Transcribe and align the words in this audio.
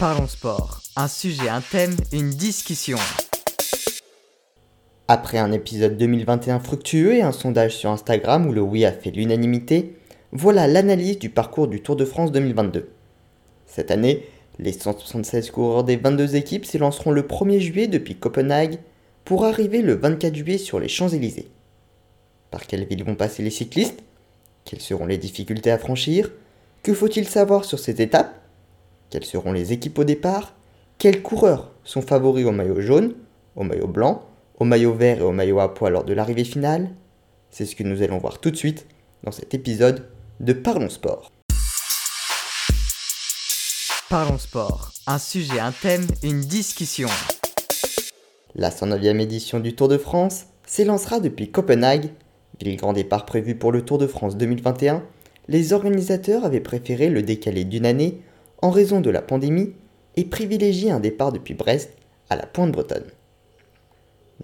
Parlons 0.00 0.28
sport. 0.28 0.80
Un 0.96 1.08
sujet, 1.08 1.50
un 1.50 1.60
thème, 1.60 1.94
une 2.10 2.30
discussion. 2.30 2.96
Après 5.08 5.36
un 5.36 5.52
épisode 5.52 5.98
2021 5.98 6.58
fructueux 6.60 7.16
et 7.16 7.20
un 7.20 7.32
sondage 7.32 7.76
sur 7.76 7.90
Instagram 7.90 8.46
où 8.46 8.52
le 8.54 8.62
oui 8.62 8.86
a 8.86 8.92
fait 8.92 9.10
l'unanimité, 9.10 9.98
voilà 10.32 10.66
l'analyse 10.66 11.18
du 11.18 11.28
parcours 11.28 11.68
du 11.68 11.82
Tour 11.82 11.96
de 11.96 12.06
France 12.06 12.32
2022. 12.32 12.88
Cette 13.66 13.90
année, 13.90 14.24
les 14.58 14.72
176 14.72 15.50
coureurs 15.50 15.84
des 15.84 15.96
22 15.96 16.34
équipes 16.34 16.64
s'élanceront 16.64 17.10
le 17.10 17.24
1er 17.24 17.60
juillet 17.60 17.86
depuis 17.86 18.14
Copenhague 18.14 18.78
pour 19.26 19.44
arriver 19.44 19.82
le 19.82 19.96
24 19.96 20.34
juillet 20.34 20.56
sur 20.56 20.80
les 20.80 20.88
Champs-Élysées. 20.88 21.50
Par 22.50 22.66
quelles 22.66 22.86
villes 22.86 23.04
vont 23.04 23.16
passer 23.16 23.42
les 23.42 23.50
cyclistes? 23.50 24.02
Quelles 24.64 24.80
seront 24.80 25.04
les 25.04 25.18
difficultés 25.18 25.70
à 25.70 25.76
franchir? 25.76 26.30
Que 26.82 26.94
faut-il 26.94 27.28
savoir 27.28 27.66
sur 27.66 27.78
cette 27.78 28.00
étape 28.00 28.40
Quelles 29.10 29.24
seront 29.24 29.50
les 29.50 29.72
équipes 29.72 29.98
au 29.98 30.04
départ? 30.04 30.54
Quels 30.98 31.20
coureurs 31.20 31.72
sont 31.82 32.00
favoris 32.00 32.46
au 32.46 32.52
maillot 32.52 32.80
jaune, 32.80 33.14
au 33.56 33.64
maillot 33.64 33.88
blanc, 33.88 34.24
au 34.60 34.64
maillot 34.64 34.94
vert 34.94 35.18
et 35.18 35.22
au 35.22 35.32
maillot 35.32 35.58
à 35.58 35.74
poids 35.74 35.90
lors 35.90 36.04
de 36.04 36.12
l'arrivée 36.12 36.44
finale? 36.44 36.90
C'est 37.50 37.66
ce 37.66 37.74
que 37.74 37.82
nous 37.82 38.02
allons 38.02 38.18
voir 38.18 38.38
tout 38.38 38.52
de 38.52 38.56
suite 38.56 38.86
dans 39.24 39.32
cet 39.32 39.52
épisode 39.52 40.06
de 40.38 40.52
Parlons 40.52 40.88
Sport. 40.88 41.32
Parlons 44.08 44.38
sport. 44.38 44.92
Un 45.08 45.18
sujet, 45.18 45.58
un 45.58 45.72
thème, 45.72 46.06
une 46.22 46.40
discussion. 46.40 47.08
La 48.54 48.70
109e 48.70 49.18
édition 49.18 49.58
du 49.58 49.74
Tour 49.74 49.88
de 49.88 49.98
France 49.98 50.44
s'élancera 50.66 51.18
depuis 51.18 51.50
Copenhague, 51.50 52.10
ville 52.60 52.76
grand 52.76 52.92
départ 52.92 53.26
prévu 53.26 53.56
pour 53.56 53.72
le 53.72 53.84
Tour 53.84 53.98
de 53.98 54.06
France 54.06 54.36
2021. 54.36 55.02
Les 55.48 55.72
organisateurs 55.72 56.44
avaient 56.44 56.60
préféré 56.60 57.08
le 57.08 57.22
décaler 57.22 57.64
d'une 57.64 57.86
année 57.86 58.20
en 58.62 58.70
raison 58.70 59.00
de 59.00 59.10
la 59.10 59.22
pandémie 59.22 59.72
et 60.16 60.24
privilégier 60.24 60.90
un 60.90 61.00
départ 61.00 61.32
depuis 61.32 61.54
Brest 61.54 61.90
à 62.28 62.36
la 62.36 62.46
Pointe 62.46 62.72
Bretonne. 62.72 63.10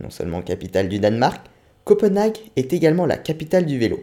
Non 0.00 0.10
seulement 0.10 0.42
capitale 0.42 0.88
du 0.88 0.98
Danemark, 0.98 1.46
Copenhague 1.84 2.38
est 2.56 2.72
également 2.72 3.06
la 3.06 3.16
capitale 3.16 3.66
du 3.66 3.78
vélo. 3.78 4.00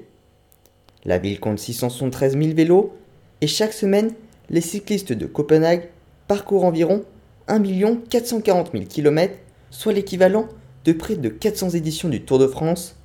La 1.06 1.18
ville 1.18 1.40
compte 1.40 1.60
673 1.60 2.38
000 2.38 2.54
vélos 2.56 2.94
et 3.42 3.48
chaque 3.48 3.74
semaine, 3.74 4.14
les 4.50 4.62
cyclistes 4.62 5.14
de 5.14 5.26
Copenhague 5.26 5.90
parcourent 6.28 6.64
environ 6.64 7.04
1 7.48 7.62
440 8.10 8.72
000 8.72 8.86
km, 8.86 9.34
soit 9.70 9.94
l'équivalent 9.94 10.48
de 10.86 10.94
près 10.94 11.16
de 11.16 11.30
400 11.30 11.72
éditions 11.72 12.10
du 12.10 12.22
Tour 12.22 12.40
de 12.40 12.48
France, 12.48 12.96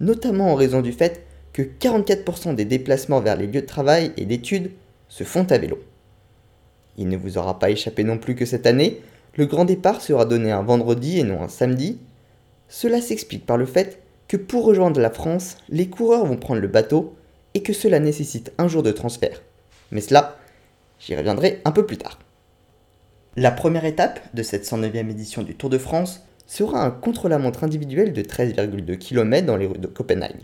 notamment 0.00 0.52
en 0.52 0.54
raison 0.54 0.80
du 0.80 0.92
fait 0.92 1.24
que 1.52 1.62
44% 1.62 2.54
des 2.54 2.64
déplacements 2.64 3.20
vers 3.20 3.36
les 3.36 3.46
lieux 3.46 3.62
de 3.62 3.66
travail 3.66 4.12
et 4.16 4.24
d'études 4.24 4.70
se 5.08 5.24
font 5.24 5.46
à 5.50 5.58
vélo. 5.58 5.78
Il 6.98 7.08
ne 7.08 7.16
vous 7.16 7.38
aura 7.38 7.58
pas 7.58 7.70
échappé 7.70 8.04
non 8.04 8.18
plus 8.18 8.34
que 8.34 8.44
cette 8.44 8.66
année, 8.66 9.00
le 9.34 9.46
grand 9.46 9.64
départ 9.64 10.02
sera 10.02 10.26
donné 10.26 10.50
un 10.50 10.62
vendredi 10.62 11.18
et 11.18 11.22
non 11.22 11.42
un 11.42 11.48
samedi. 11.48 11.98
Cela 12.68 13.00
s'explique 13.00 13.46
par 13.46 13.56
le 13.56 13.64
fait 13.64 14.02
que 14.26 14.36
pour 14.36 14.64
rejoindre 14.64 15.00
la 15.00 15.10
France, 15.10 15.56
les 15.70 15.88
coureurs 15.88 16.26
vont 16.26 16.36
prendre 16.36 16.60
le 16.60 16.68
bateau 16.68 17.14
et 17.54 17.62
que 17.62 17.72
cela 17.72 17.98
nécessite 17.98 18.52
un 18.58 18.68
jour 18.68 18.82
de 18.82 18.92
transfert. 18.92 19.40
Mais 19.90 20.02
cela, 20.02 20.36
J'y 20.98 21.14
reviendrai 21.14 21.60
un 21.64 21.70
peu 21.70 21.86
plus 21.86 21.96
tard. 21.96 22.18
La 23.36 23.50
première 23.52 23.84
étape 23.84 24.20
de 24.34 24.42
cette 24.42 24.64
109e 24.64 25.10
édition 25.10 25.42
du 25.42 25.54
Tour 25.54 25.70
de 25.70 25.78
France 25.78 26.22
sera 26.46 26.84
un 26.84 26.90
contre-la-montre 26.90 27.62
individuel 27.62 28.12
de 28.12 28.22
13,2 28.22 28.98
km 28.98 29.46
dans 29.46 29.56
les 29.56 29.66
rues 29.66 29.78
de 29.78 29.86
Copenhague. 29.86 30.42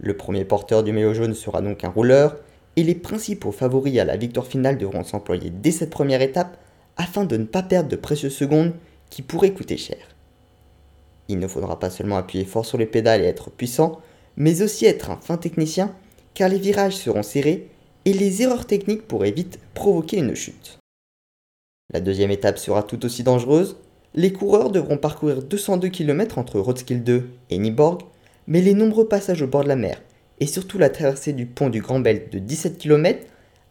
Le 0.00 0.16
premier 0.16 0.44
porteur 0.44 0.82
du 0.82 0.92
maillot 0.92 1.14
jaune 1.14 1.34
sera 1.34 1.62
donc 1.62 1.84
un 1.84 1.88
rouleur, 1.88 2.36
et 2.76 2.84
les 2.84 2.94
principaux 2.94 3.52
favoris 3.52 3.98
à 3.98 4.04
la 4.04 4.16
victoire 4.16 4.46
finale 4.46 4.78
devront 4.78 5.04
s'employer 5.04 5.50
dès 5.50 5.70
cette 5.70 5.90
première 5.90 6.22
étape 6.22 6.56
afin 6.96 7.24
de 7.24 7.36
ne 7.36 7.44
pas 7.44 7.62
perdre 7.62 7.88
de 7.88 7.96
précieuses 7.96 8.36
secondes 8.36 8.72
qui 9.10 9.22
pourraient 9.22 9.52
coûter 9.52 9.76
cher. 9.76 9.98
Il 11.28 11.38
ne 11.38 11.48
faudra 11.48 11.78
pas 11.78 11.90
seulement 11.90 12.16
appuyer 12.16 12.44
fort 12.44 12.66
sur 12.66 12.78
les 12.78 12.86
pédales 12.86 13.22
et 13.22 13.26
être 13.26 13.50
puissant, 13.50 14.00
mais 14.36 14.62
aussi 14.62 14.86
être 14.86 15.10
un 15.10 15.16
fin 15.16 15.36
technicien, 15.36 15.94
car 16.34 16.48
les 16.48 16.58
virages 16.58 16.96
seront 16.96 17.22
serrés 17.22 17.68
et 18.04 18.12
les 18.12 18.42
erreurs 18.42 18.66
techniques 18.66 19.06
pourraient 19.06 19.30
vite 19.30 19.58
provoquer 19.74 20.18
une 20.18 20.34
chute. 20.34 20.78
La 21.92 22.00
deuxième 22.00 22.30
étape 22.30 22.58
sera 22.58 22.82
tout 22.82 23.04
aussi 23.04 23.22
dangereuse. 23.22 23.76
Les 24.14 24.32
coureurs 24.32 24.70
devront 24.70 24.98
parcourir 24.98 25.42
202 25.42 25.88
km 25.88 26.38
entre 26.38 26.60
Roskilde 26.60 27.04
2 27.04 27.28
et 27.50 27.58
Nyborg, 27.58 28.02
mais 28.46 28.60
les 28.60 28.74
nombreux 28.74 29.08
passages 29.08 29.42
au 29.42 29.46
bord 29.46 29.64
de 29.64 29.68
la 29.68 29.76
mer 29.76 30.00
et 30.40 30.46
surtout 30.46 30.78
la 30.78 30.90
traversée 30.90 31.32
du 31.32 31.46
pont 31.46 31.68
du 31.68 31.80
Grand 31.80 32.00
Belt 32.00 32.32
de 32.32 32.38
17 32.38 32.78
km 32.78 33.26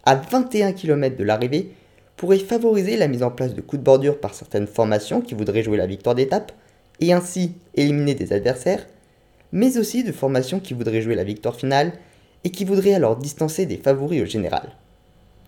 à 0.06 0.16
21 0.16 0.74
km 0.74 1.16
de 1.16 1.24
l'arrivée 1.24 1.72
pourraient 2.16 2.40
favoriser 2.40 2.98
la 2.98 3.08
mise 3.08 3.24
en 3.24 3.32
place 3.32 3.54
de 3.54 3.62
coups 3.62 3.80
de 3.80 3.86
bordure 3.86 4.20
par 4.20 4.34
certaines 4.34 4.68
formations 4.68 5.22
qui 5.22 5.36
voudraient 5.36 5.64
jouer 5.64 5.78
la 5.78 5.86
victoire 5.86 6.16
d'étape 6.16 6.52
et 7.00 7.14
ainsi 7.14 7.54
éliminer 7.76 8.16
des 8.16 8.34
adversaires, 8.34 8.88
mais 9.52 9.78
aussi 9.78 10.04
de 10.04 10.12
formations 10.12 10.60
qui 10.60 10.74
voudraient 10.74 11.02
jouer 11.02 11.16
la 11.16 11.24
victoire 11.24 11.56
finale 11.56 11.94
et 12.44 12.50
qui 12.50 12.66
voudrait 12.66 12.94
alors 12.94 13.18
distancer 13.18 13.66
des 13.66 13.78
favoris 13.78 14.22
au 14.22 14.26
général. 14.26 14.72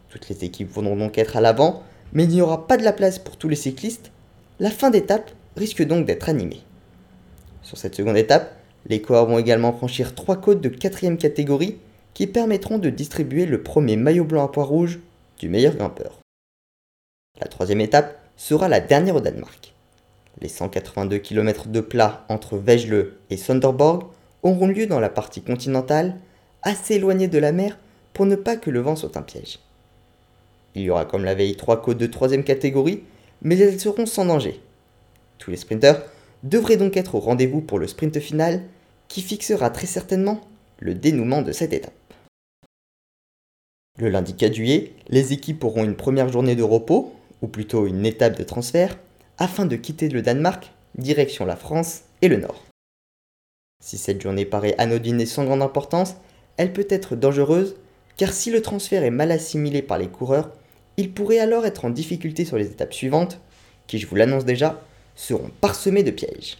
Toutes 0.09 0.29
les 0.29 0.43
équipes 0.43 0.71
voudront 0.71 0.95
donc 0.95 1.17
être 1.17 1.37
à 1.37 1.41
l'avant, 1.41 1.83
mais 2.13 2.23
il 2.23 2.29
n'y 2.29 2.41
aura 2.41 2.67
pas 2.67 2.77
de 2.77 2.83
la 2.83 2.93
place 2.93 3.19
pour 3.19 3.37
tous 3.37 3.49
les 3.49 3.55
cyclistes. 3.55 4.11
La 4.59 4.69
fin 4.71 4.89
d'étape 4.89 5.31
risque 5.55 5.85
donc 5.85 6.05
d'être 6.05 6.29
animée. 6.29 6.61
Sur 7.61 7.77
cette 7.77 7.95
seconde 7.95 8.17
étape, 8.17 8.58
les 8.87 9.01
coureurs 9.01 9.25
vont 9.25 9.39
également 9.39 9.73
franchir 9.73 10.15
trois 10.15 10.37
côtes 10.37 10.61
de 10.61 10.69
quatrième 10.69 11.17
catégorie 11.17 11.77
qui 12.13 12.27
permettront 12.27 12.77
de 12.77 12.89
distribuer 12.89 13.45
le 13.45 13.61
premier 13.61 13.95
maillot 13.95 14.25
blanc 14.25 14.45
à 14.45 14.51
poids 14.51 14.63
rouge 14.63 14.99
du 15.39 15.49
meilleur 15.49 15.75
grimpeur. 15.75 16.19
La 17.39 17.47
troisième 17.47 17.81
étape 17.81 18.19
sera 18.35 18.67
la 18.67 18.79
dernière 18.79 19.15
au 19.15 19.21
Danemark. 19.21 19.73
Les 20.41 20.49
182 20.49 21.17
km 21.17 21.67
de 21.67 21.81
plat 21.81 22.25
entre 22.29 22.57
Vejle 22.57 23.13
et 23.29 23.37
Sonderborg 23.37 24.03
auront 24.43 24.67
lieu 24.67 24.87
dans 24.87 24.99
la 24.99 25.09
partie 25.09 25.41
continentale 25.41 26.15
assez 26.63 26.95
éloignées 26.95 27.27
de 27.27 27.37
la 27.37 27.51
mer 27.51 27.77
pour 28.13 28.25
ne 28.25 28.35
pas 28.35 28.55
que 28.55 28.69
le 28.69 28.79
vent 28.79 28.95
soit 28.95 29.17
un 29.17 29.21
piège. 29.21 29.59
Il 30.75 30.83
y 30.83 30.89
aura 30.89 31.05
comme 31.05 31.25
la 31.25 31.35
veille 31.35 31.55
trois 31.55 31.81
côtes 31.81 31.97
de 31.97 32.05
troisième 32.05 32.43
catégorie, 32.43 33.03
mais 33.41 33.57
elles 33.57 33.79
seront 33.79 34.05
sans 34.05 34.25
danger. 34.25 34.61
Tous 35.37 35.51
les 35.51 35.57
sprinteurs 35.57 36.03
devraient 36.43 36.77
donc 36.77 36.97
être 36.97 37.15
au 37.15 37.19
rendez-vous 37.19 37.61
pour 37.61 37.79
le 37.79 37.87
sprint 37.87 38.19
final 38.19 38.61
qui 39.07 39.21
fixera 39.21 39.69
très 39.69 39.87
certainement 39.87 40.41
le 40.79 40.93
dénouement 40.93 41.41
de 41.41 41.51
cette 41.51 41.73
étape. 41.73 41.93
Le 43.97 44.09
lundi 44.09 44.33
4 44.35 44.53
juillet, 44.53 44.93
les 45.09 45.33
équipes 45.33 45.63
auront 45.63 45.83
une 45.83 45.95
première 45.95 46.29
journée 46.29 46.55
de 46.55 46.63
repos, 46.63 47.13
ou 47.41 47.47
plutôt 47.47 47.85
une 47.85 48.05
étape 48.05 48.37
de 48.37 48.43
transfert, 48.43 48.97
afin 49.37 49.65
de 49.65 49.75
quitter 49.75 50.07
le 50.07 50.21
Danemark, 50.21 50.71
direction 50.97 51.45
la 51.45 51.55
France 51.55 52.03
et 52.21 52.29
le 52.29 52.37
Nord. 52.37 52.63
Si 53.83 53.97
cette 53.97 54.21
journée 54.21 54.45
paraît 54.45 54.75
anodine 54.77 55.19
et 55.19 55.25
sans 55.25 55.45
grande 55.45 55.61
importance, 55.61 56.15
elle 56.57 56.73
peut 56.73 56.87
être 56.89 57.15
dangereuse 57.15 57.75
car 58.19 58.33
si 58.33 58.51
le 58.51 58.61
transfert 58.61 59.03
est 59.03 59.11
mal 59.11 59.31
assimilé 59.31 59.81
par 59.81 59.97
les 59.97 60.09
coureurs, 60.09 60.51
il 60.97 61.13
pourrait 61.13 61.39
alors 61.39 61.65
être 61.65 61.85
en 61.85 61.89
difficulté 61.89 62.43
sur 62.43 62.57
les 62.57 62.67
étapes 62.67 62.93
suivantes, 62.93 63.39
qui 63.87 63.97
je 63.97 64.05
vous 64.05 64.17
l'annonce 64.17 64.43
déjà, 64.43 64.81
seront 65.19 65.51
parsemées 65.59 66.03
de 66.03 66.11
pièges. 66.11 66.57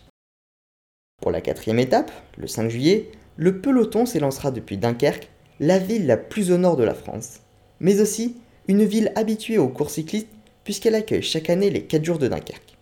Pour 1.22 1.31
la 1.31 1.40
quatrième 1.40 1.80
étape, 1.80 2.12
le 2.38 2.46
5 2.46 2.70
juillet, 2.70 3.09
le 3.38 3.62
peloton 3.62 4.06
s'élancera 4.06 4.52
depuis 4.52 4.78
Dunkerque, 4.78 5.30
la 5.62 5.80
ville 5.80 6.06
la 6.06 6.18
plus 6.18 6.52
au 6.52 6.58
nord 6.58 6.75
de 6.75 6.84
la 6.84 6.94
France, 6.94 7.40
mais 7.80 8.02
aussi 8.02 8.36
une 8.68 8.84
ville 8.84 9.14
habituée 9.16 9.58
aux 9.58 9.70
courses 9.70 9.94
cyclistes 9.94 10.28
puisqu'elle 10.66 10.96
accueille 10.96 11.24
chaque 11.24 11.50
année 11.50 11.70
les 11.70 11.84
4 11.84 12.03
jours 12.03 12.20
de 12.20 12.28
Dunkerque. 12.28 12.78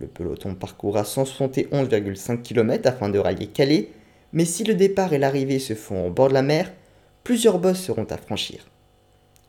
Le 0.00 0.08
peloton 0.08 0.56
parcourra 0.56 1.02
171,5 1.02 2.42
km 2.42 2.88
afin 2.88 3.08
de 3.08 3.18
rallier 3.20 3.46
Calais, 3.46 3.90
mais 4.32 4.44
si 4.44 4.64
le 4.64 4.74
départ 4.74 5.12
et 5.12 5.18
l'arrivée 5.18 5.60
se 5.60 5.74
font 5.74 6.08
au 6.08 6.10
bord 6.10 6.28
de 6.28 6.34
la 6.34 6.42
mer, 6.42 6.72
plusieurs 7.22 7.60
bosses 7.60 7.80
seront 7.80 8.06
à 8.10 8.16
franchir. 8.16 8.66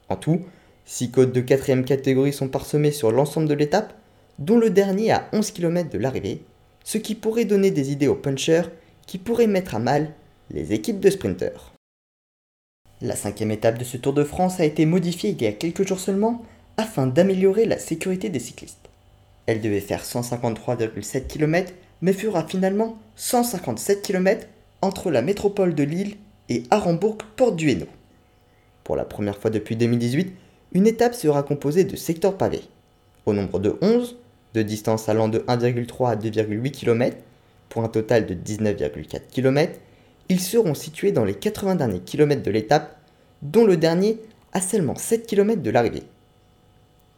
En 0.08 0.18
tout, 0.18 0.42
6 0.86 1.10
côtes 1.10 1.32
de 1.32 1.42
4 1.42 1.82
catégorie 1.82 2.32
sont 2.32 2.48
parsemées 2.48 2.92
sur 2.92 3.12
l'ensemble 3.12 3.48
de 3.48 3.56
l'étape, 3.56 3.94
dont 4.40 4.58
le 4.58 4.70
dernier 4.70 5.12
à 5.12 5.30
11 5.34 5.52
km 5.52 5.90
de 5.90 5.98
l'arrivée, 5.98 6.44
ce 6.84 6.98
qui 6.98 7.16
pourrait 7.16 7.46
donner 7.46 7.72
des 7.72 7.92
idées 7.92 8.08
aux 8.08 8.16
punchers 8.16 8.70
qui 9.08 9.18
pourraient 9.18 9.48
mettre 9.48 9.76
à 9.76 9.80
mal 9.80 10.12
les 10.52 10.74
équipes 10.74 11.00
de 11.00 11.10
sprinteurs. 11.10 11.74
La 13.02 13.16
cinquième 13.16 13.52
étape 13.52 13.78
de 13.78 13.84
ce 13.84 13.98
Tour 13.98 14.14
de 14.14 14.24
France 14.24 14.60
a 14.60 14.66
été 14.66 14.86
modifiée 14.86 15.32
il 15.32 15.42
y 15.42 15.48
a 15.48 15.52
quelques 15.52 15.88
jours 15.88 16.00
seulement 16.00 16.44
afin 16.78 17.08
d'améliorer 17.08 17.66
la 17.66 17.78
sécurité 17.78 18.30
des 18.30 18.40
cyclistes. 18.40 18.90
Elle 19.46 19.62
devait 19.62 19.80
faire 19.80 20.04
153,7 20.04 21.28
km 21.28 21.74
mais 22.02 22.14
fera 22.14 22.46
finalement 22.48 22.98
157 23.16 24.02
km 24.02 24.48
entre 24.82 25.12
la 25.12 25.22
métropole 25.22 25.74
de 25.74 25.84
Lille 25.84 26.18
et 26.50 26.64
Arenbourg, 26.70 27.18
porte 27.36 27.56
du 27.56 27.72
Hainaut. 27.72 27.88
Pour 28.84 28.96
la 28.96 29.06
première 29.06 29.38
fois 29.38 29.50
depuis 29.50 29.76
2018, 29.76 30.34
une 30.74 30.88
étape 30.88 31.16
sera 31.16 31.44
composée 31.44 31.84
de 31.84 31.96
secteurs 31.96 32.38
pavés, 32.38 32.64
au 33.26 33.34
nombre 33.34 33.60
de 33.60 33.78
11, 33.82 34.18
de 34.56 34.64
distance 34.64 35.10
allant 35.10 35.30
de 35.30 35.40
1,3 35.40 36.10
à 36.10 36.16
2,8 36.16 36.72
km, 36.72 37.18
pour 37.70 37.84
un 37.84 37.90
total 37.90 38.26
de 38.26 38.34
19,4 38.34 39.28
km. 39.32 39.80
Ils 40.30 40.40
seront 40.40 40.74
situés 40.74 41.12
dans 41.12 41.26
les 41.26 41.36
80 41.36 41.76
derniers 41.76 42.00
kilomètres 42.00 42.44
de 42.44 42.52
l'étape, 42.52 42.98
dont 43.42 43.66
le 43.66 43.78
dernier 43.78 44.20
à 44.54 44.62
seulement 44.62 44.96
7 44.96 45.28
km 45.28 45.62
de 45.62 45.70
l'arrivée. 45.70 46.04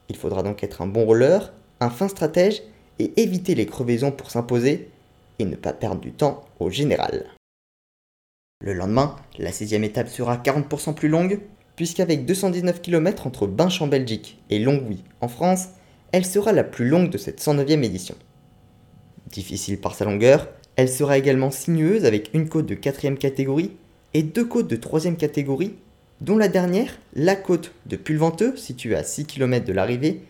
Il 0.09 0.15
faudra 0.15 0.43
donc 0.43 0.63
être 0.63 0.81
un 0.81 0.87
bon 0.87 1.05
roller, 1.05 1.53
un 1.79 1.89
fin 1.89 2.07
stratège 2.07 2.63
et 2.99 3.13
éviter 3.21 3.55
les 3.55 3.65
crevaisons 3.65 4.11
pour 4.11 4.31
s'imposer 4.31 4.89
et 5.39 5.45
ne 5.45 5.55
pas 5.55 5.73
perdre 5.73 6.01
du 6.01 6.11
temps 6.11 6.43
au 6.59 6.69
général. 6.69 7.25
Le 8.61 8.73
lendemain, 8.73 9.15
la 9.37 9.51
sixième 9.51 9.83
étape 9.83 10.09
sera 10.09 10.37
40% 10.37 10.95
plus 10.95 11.09
longue, 11.09 11.39
puisqu'avec 11.75 12.25
219 12.25 12.81
km 12.81 13.27
entre 13.27 13.45
Binche 13.45 13.81
en 13.83 13.87
Belgique 13.87 14.41
et 14.49 14.57
Longwy 14.57 15.03
en 15.21 15.27
France, 15.27 15.67
elle 16.11 16.25
sera 16.25 16.51
la 16.51 16.63
plus 16.63 16.87
longue 16.87 17.09
de 17.09 17.17
cette 17.17 17.41
109e 17.41 17.83
édition. 17.83 18.15
Difficile 19.31 19.79
par 19.79 19.95
sa 19.95 20.05
longueur, 20.05 20.47
elle 20.75 20.89
sera 20.89 21.17
également 21.17 21.51
sinueuse 21.51 22.05
avec 22.05 22.29
une 22.33 22.47
côte 22.47 22.65
de 22.65 22.75
4 22.75 23.15
catégorie 23.15 23.71
et 24.13 24.23
deux 24.23 24.45
côtes 24.45 24.67
de 24.67 24.75
3 24.75 25.11
catégorie, 25.15 25.75
dont 26.21 26.37
la 26.37 26.47
dernière, 26.47 26.97
la 27.13 27.35
côte 27.35 27.73
de 27.85 27.95
Pulventeux, 27.95 28.55
située 28.55 28.95
à 28.95 29.03
6 29.03 29.25
km 29.25 29.65
de 29.65 29.73
l'arrivée, 29.73 30.21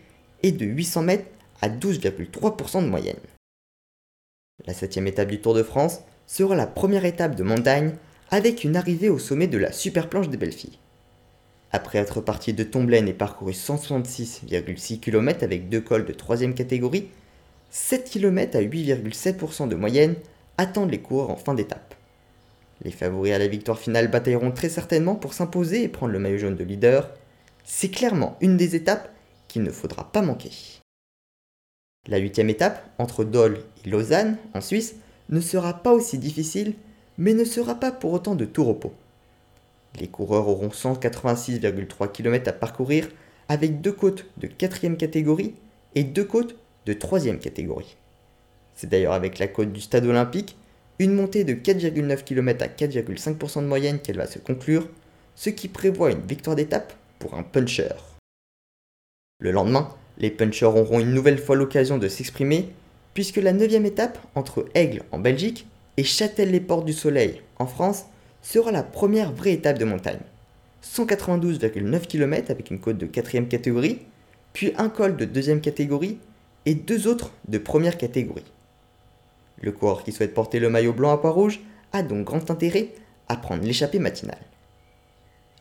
est 0.42 0.52
de 0.52 0.66
800 0.66 1.02
mètres 1.02 1.26
à 1.60 1.68
12,3% 1.68 2.82
de 2.82 2.88
moyenne. 2.88 3.16
La 4.66 4.74
septième 4.74 5.06
étape 5.06 5.28
du 5.28 5.40
Tour 5.40 5.54
de 5.54 5.62
France 5.62 6.00
sera 6.26 6.56
la 6.56 6.66
première 6.66 7.04
étape 7.04 7.36
de 7.36 7.44
montagne 7.44 7.94
avec 8.30 8.64
une 8.64 8.76
arrivée 8.76 9.08
au 9.08 9.18
sommet 9.18 9.46
de 9.46 9.58
la 9.58 9.72
super 9.72 10.08
planche 10.08 10.28
des 10.28 10.36
belles 10.36 10.52
filles. 10.52 10.78
Après 11.70 11.98
être 11.98 12.20
parti 12.20 12.54
de 12.54 12.64
Tomblaine 12.64 13.08
et 13.08 13.12
parcouru 13.12 13.52
166,6 13.52 15.00
km 15.00 15.44
avec 15.44 15.68
deux 15.68 15.82
cols 15.82 16.06
de 16.06 16.12
3 16.12 16.38
catégorie, 16.52 17.08
7 17.70 18.08
km 18.08 18.56
à 18.56 18.62
8,7% 18.62 19.68
de 19.68 19.74
moyenne 19.74 20.14
attendent 20.56 20.90
les 20.90 21.00
coureurs 21.00 21.30
en 21.30 21.36
fin 21.36 21.54
d'étape. 21.54 21.94
Les 22.82 22.90
favoris 22.90 23.32
à 23.32 23.38
la 23.38 23.48
victoire 23.48 23.78
finale 23.78 24.08
batailleront 24.08 24.52
très 24.52 24.68
certainement 24.68 25.14
pour 25.14 25.34
s'imposer 25.34 25.82
et 25.82 25.88
prendre 25.88 26.12
le 26.12 26.18
maillot 26.18 26.38
jaune 26.38 26.56
de 26.56 26.64
leader. 26.64 27.10
C'est 27.64 27.90
clairement 27.90 28.36
une 28.40 28.56
des 28.56 28.76
étapes 28.76 29.12
qu'il 29.48 29.62
ne 29.62 29.70
faudra 29.70 30.10
pas 30.10 30.22
manquer. 30.22 30.52
La 32.06 32.18
huitième 32.18 32.48
étape, 32.48 32.88
entre 32.98 33.24
Dole 33.24 33.58
et 33.84 33.90
Lausanne, 33.90 34.38
en 34.54 34.60
Suisse, 34.60 34.94
ne 35.28 35.40
sera 35.40 35.74
pas 35.74 35.92
aussi 35.92 36.16
difficile, 36.16 36.74
mais 37.18 37.34
ne 37.34 37.44
sera 37.44 37.74
pas 37.74 37.92
pour 37.92 38.12
autant 38.12 38.34
de 38.34 38.46
tout 38.46 38.64
repos. 38.64 38.94
Les 40.00 40.08
coureurs 40.08 40.48
auront 40.48 40.68
186,3 40.68 42.12
km 42.12 42.48
à 42.48 42.52
parcourir 42.52 43.08
avec 43.48 43.80
deux 43.80 43.92
côtes 43.92 44.26
de 44.36 44.46
4 44.46 44.96
catégorie 44.96 45.54
et 45.94 46.04
deux 46.04 46.24
côtes 46.24 46.56
de 46.86 46.92
3 46.92 47.20
catégorie. 47.36 47.96
C'est 48.74 48.88
d'ailleurs 48.88 49.12
avec 49.12 49.38
la 49.38 49.48
côte 49.48 49.72
du 49.72 49.80
stade 49.80 50.06
olympique, 50.06 50.56
une 50.98 51.14
montée 51.14 51.44
de 51.44 51.54
4,9 51.54 52.24
km 52.24 52.64
à 52.64 52.68
4,5% 52.68 53.62
de 53.62 53.66
moyenne 53.66 53.98
qu'elle 53.98 54.16
va 54.16 54.26
se 54.26 54.38
conclure, 54.38 54.88
ce 55.34 55.50
qui 55.50 55.68
prévoit 55.68 56.10
une 56.10 56.26
victoire 56.26 56.56
d'étape 56.56 56.92
pour 57.18 57.34
un 57.34 57.42
puncher. 57.42 57.94
Le 59.40 59.52
lendemain, 59.52 59.94
les 60.18 60.30
punchers 60.30 60.66
auront 60.66 61.00
une 61.00 61.14
nouvelle 61.14 61.38
fois 61.38 61.56
l'occasion 61.56 61.98
de 61.98 62.08
s'exprimer, 62.08 62.68
puisque 63.14 63.36
la 63.36 63.52
9 63.52 63.84
étape 63.84 64.18
entre 64.34 64.66
Aigle 64.74 65.02
en 65.12 65.18
Belgique 65.18 65.66
et 65.96 66.04
Châtel-les-Portes 66.04 66.84
du 66.84 66.92
Soleil 66.92 67.42
en 67.58 67.66
France 67.66 68.06
sera 68.50 68.72
la 68.72 68.82
première 68.82 69.30
vraie 69.30 69.52
étape 69.52 69.76
de 69.76 69.84
montagne. 69.84 70.20
192,9 70.82 72.06
km 72.06 72.50
avec 72.50 72.70
une 72.70 72.80
côte 72.80 72.96
de 72.96 73.04
4 73.04 73.46
catégorie, 73.46 73.98
puis 74.54 74.72
un 74.78 74.88
col 74.88 75.18
de 75.18 75.26
2 75.26 75.58
catégorie 75.58 76.18
et 76.64 76.74
deux 76.74 77.08
autres 77.08 77.32
de 77.46 77.58
première 77.58 77.98
catégorie. 77.98 78.50
Le 79.60 79.70
coureur 79.70 80.02
qui 80.02 80.12
souhaite 80.12 80.32
porter 80.32 80.60
le 80.60 80.70
maillot 80.70 80.94
blanc 80.94 81.12
à 81.12 81.18
poids 81.18 81.30
rouge 81.30 81.60
a 81.92 82.02
donc 82.02 82.24
grand 82.24 82.50
intérêt 82.50 82.88
à 83.28 83.36
prendre 83.36 83.64
l'échappée 83.64 83.98
matinale. 83.98 84.40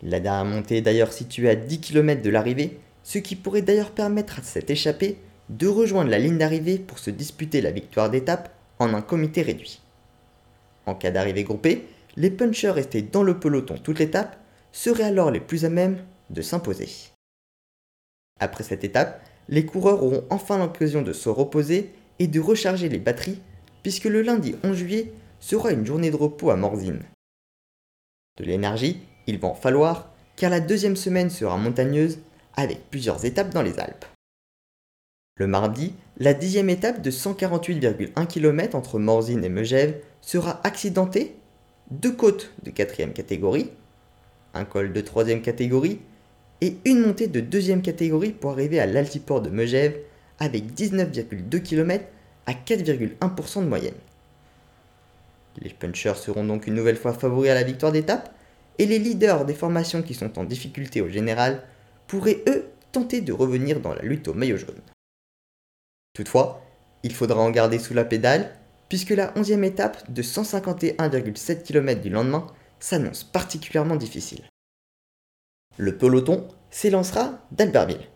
La 0.01 0.22
dernière 0.22 0.45
montée 0.45 0.78
est 0.78 0.81
d'ailleurs 0.81 1.12
située 1.12 1.50
à 1.50 1.56
10 1.56 1.81
km 1.81 2.22
de 2.22 2.30
l'arrivée 2.30 2.80
ce 3.04 3.18
qui 3.18 3.36
pourrait 3.36 3.63
d'ailleurs 3.63 3.92
permettre 3.92 4.40
à 4.40 4.44
cette 4.44 4.69
échappée 4.69 5.18
de 5.50 5.68
rejoindre 5.68 6.10
la 6.10 6.19
ligne 6.19 6.38
d'arrivée 6.38 6.78
pour 6.78 7.00
se 7.00 7.10
disputer 7.10 7.60
la 7.60 7.72
victoire 7.72 8.10
d'étape 8.10 8.54
en 8.80 8.94
un 8.94 9.01
comité 9.01 9.42
réduit. 9.42 9.81
En 10.86 10.95
cas 10.95 11.12
d'arrivée 11.12 11.44
groupée, 11.44 11.86
les 12.18 12.31
punchers 12.31 12.72
restés 12.72 13.04
dans 13.04 13.24
le 13.24 13.40
peloton 13.40 13.78
toute 13.78 14.00
l'étape 14.00 14.38
seraient 14.72 15.04
alors 15.04 15.31
les 15.31 15.40
plus 15.40 15.64
à 15.64 15.69
même 15.69 16.04
de 16.30 16.42
s'imposer. 16.42 16.90
Après 18.40 18.64
cette 18.64 18.84
étape, 18.84 19.22
les 19.48 19.66
coureurs 19.66 20.04
auront 20.04 20.25
enfin 20.30 20.58
l'occasion 20.58 21.04
de 21.04 21.14
se 21.14 21.30
reposer 21.30 21.94
et 22.19 22.28
de 22.28 22.40
recharger 22.40 22.90
les 22.90 22.98
batteries, 22.98 23.40
puisque 23.84 24.06
le 24.06 24.22
lundi 24.22 24.56
11 24.64 24.75
juillet 24.75 25.14
sera 25.40 25.72
une 25.72 25.86
journée 25.86 26.12
de 26.12 26.16
repos 26.16 26.50
à 26.50 26.56
Morzine. 26.56 27.04
De 28.38 28.44
l'énergie, 28.44 29.00
il 29.28 29.38
va 29.38 29.48
en 29.48 29.56
falloir, 29.56 30.14
car 30.36 30.50
la 30.50 30.60
deuxième 30.60 30.96
semaine 30.96 31.30
sera 31.30 31.58
montagneuse 31.58 32.19
avec 32.56 32.90
plusieurs 32.90 33.24
étapes 33.25 33.54
dans 33.54 33.62
les 33.62 33.80
Alpes. 33.80 34.06
Le 35.36 35.46
mardi, 35.46 35.94
la 36.18 36.34
dixième 36.34 36.69
étape 36.69 37.02
de 37.02 37.12
148,1 37.12 38.25
km 38.25 38.75
entre 38.75 38.98
Morzine 38.98 39.44
et 39.44 39.50
Megève 39.50 40.02
sera 40.22 40.60
accidentée, 40.66 41.36
deux 41.92 42.12
côtes 42.12 42.51
de 42.63 42.72
quatrième 42.72 43.13
catégorie, 43.13 43.69
un 44.54 44.66
col 44.66 44.94
de 44.94 45.01
troisième 45.01 45.42
catégorie 45.42 46.00
et 46.62 46.78
une 46.86 47.01
montée 47.01 47.28
de 47.28 47.39
deuxième 47.39 47.81
catégorie 47.81 48.31
pour 48.31 48.51
arriver 48.51 48.80
à 48.80 48.86
l'altiport 48.86 49.42
de 49.42 49.50
Megève 49.50 49.98
avec 50.39 50.74
19,2 50.74 51.62
km 51.62 52.06
à 52.45 52.54
4,1% 52.54 53.63
de 53.63 53.68
moyenne. 53.68 53.94
Les 55.60 55.69
punchers 55.72 56.16
seront 56.16 56.44
donc 56.44 56.68
une 56.68 56.75
nouvelle 56.75 56.98
fois 56.98 57.13
favoris 57.13 57.51
à 57.51 57.56
la 57.56 57.63
victoire 57.63 57.92
d'étape 57.92 58.33
et 58.80 58.86
les 58.86 59.00
leaders 59.00 59.45
des 59.45 59.54
formations 59.56 60.04
qui 60.04 60.13
sont 60.13 60.38
en 60.38 60.44
difficulté 60.44 61.01
au 61.01 61.10
général 61.10 61.63
pourraient 62.07 62.44
eux 62.48 62.66
tenter 62.92 63.22
de 63.22 63.33
revenir 63.33 63.80
dans 63.80 63.94
la 63.94 64.04
lutte 64.04 64.28
au 64.28 64.33
maillot 64.33 64.57
jaune. 64.57 64.81
Toutefois, 66.13 66.63
il 67.04 67.13
faudra 67.13 67.42
en 67.42 67.50
garder 67.51 67.80
sous 67.80 67.94
la 67.94 68.06
pédale, 68.06 68.51
puisque 68.89 69.12
la 69.12 69.31
11e 69.34 69.63
étape 69.63 70.12
de 70.12 70.22
151,7 70.22 71.63
km 71.63 72.01
du 72.01 72.10
lendemain 72.10 72.48
s'annonce 72.80 73.24
particulièrement 73.24 73.95
difficile. 73.95 74.44
Le 75.78 75.98
peloton 75.98 76.48
s'élancera 76.69 77.39
d'Albertville. 77.51 78.10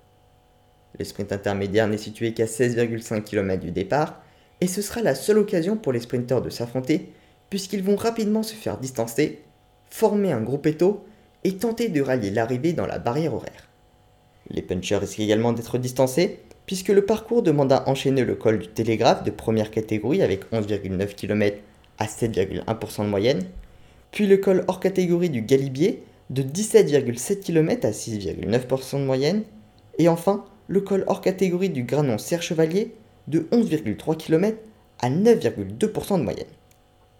Le 0.98 1.06
sprint 1.06 1.32
intermédiaire 1.32 1.88
n'est 1.88 1.98
situé 1.98 2.34
qu'à 2.34 2.46
16,5 2.46 3.24
km 3.24 3.64
du 3.64 3.72
départ, 3.72 4.22
et 4.62 4.68
ce 4.68 4.82
sera 4.82 5.02
la 5.02 5.16
seule 5.16 5.40
occasion 5.40 5.78
pour 5.78 5.92
les 5.92 6.00
sprinteurs 6.00 6.42
de 6.42 6.50
s'affronter, 6.50 7.12
puisqu'ils 7.50 7.84
vont 7.84 7.96
rapidement 7.96 8.44
se 8.44 8.54
faire 8.54 8.78
distancer, 8.78 9.44
former 9.90 10.32
un 10.32 10.42
groupe 10.42 10.68
étau 10.68 11.06
et 11.44 11.58
tenter 11.58 11.90
de 11.90 12.02
rallier 12.02 12.30
l'arrivée 12.30 12.74
dans 12.74 12.86
la 12.86 13.00
barrière 13.00 13.34
horaire. 13.34 13.70
Les 14.50 14.62
punchers 14.62 14.98
risquent 14.98 15.20
également 15.20 15.54
d'être 15.54 15.78
distancés, 15.78 16.40
puisque 16.72 16.88
le 16.88 17.04
parcours 17.04 17.44
demande 17.44 17.74
à 17.74 17.90
enchaîner 17.90 18.24
le 18.24 18.34
col 18.34 18.58
du 18.58 18.70
télégraphe 18.70 19.26
de 19.26 19.30
première 19.30 19.72
catégorie 19.72 20.22
avec 20.22 20.50
11,9 20.54 21.16
km 21.16 21.58
à 21.98 22.06
7,1% 22.06 23.04
de 23.04 23.10
moyenne, 23.10 23.44
puis 24.12 24.26
le 24.26 24.38
col 24.38 24.64
hors 24.70 24.80
catégorie 24.80 25.30
du 25.30 25.42
Galibier 25.42 26.02
de 26.30 26.44
17,7 26.44 27.42
km 27.42 27.86
à 27.86 27.92
6,9% 27.92 29.00
de 29.02 29.04
moyenne, 29.04 29.44
et 29.98 30.08
enfin 30.08 30.46
le 30.70 30.80
col 30.80 31.04
hors 31.08 31.20
catégorie 31.20 31.72
du 31.72 31.84
Granon 31.84 32.18
Serre 32.18 32.42
Chevalier 32.42 32.96
de 33.28 33.50
11,3 33.52 34.16
km 34.16 34.58
à 35.00 35.10
9,2% 35.10 36.20
de 36.20 36.24
moyenne. 36.24 36.48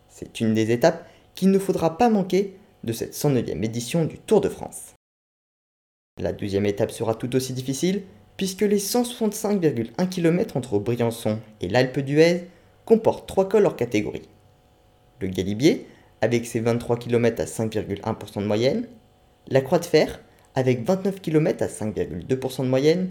C'est 0.08 0.40
une 0.40 0.54
des 0.54 0.72
étapes 0.72 1.06
qu'il 1.36 1.52
ne 1.52 1.60
faudra 1.60 1.98
pas 1.98 2.10
manquer 2.10 2.56
de 2.86 2.94
cette 2.94 3.14
109e 3.14 3.66
édition 3.66 4.06
du 4.06 4.18
Tour 4.18 4.40
de 4.40 4.48
France. 4.48 4.94
La 6.22 6.32
deuxième 6.32 6.66
étape 6.66 6.92
sera 6.92 7.16
tout 7.16 7.36
aussi 7.36 7.52
difficile, 7.52 8.04
puisque 8.38 8.62
les 8.62 8.80
165,1 8.80 10.10
km 10.10 10.58
entre 10.58 10.80
Briançon 10.80 11.40
et 11.62 11.68
l'Alpe 11.68 12.00
d'Huez 12.00 12.48
comportent 12.86 13.28
trois 13.28 13.48
cols 13.48 13.66
hors 13.66 13.76
catégorie. 13.76 14.28
Le 15.20 15.28
Galibier, 15.28 15.86
avec 16.22 16.46
ses 16.46 16.60
23 16.60 16.98
km 16.98 17.42
à 17.42 17.46
5,1% 17.46 18.42
de 18.42 18.46
moyenne, 18.46 18.88
la 19.48 19.62
Croix 19.62 19.80
de 19.80 19.86
Fer, 19.86 20.22
avec 20.56 20.84
29 20.84 21.22
km 21.22 21.64
à 21.64 21.68
5,2% 21.68 22.64
de 22.64 22.68
moyenne, 22.68 23.10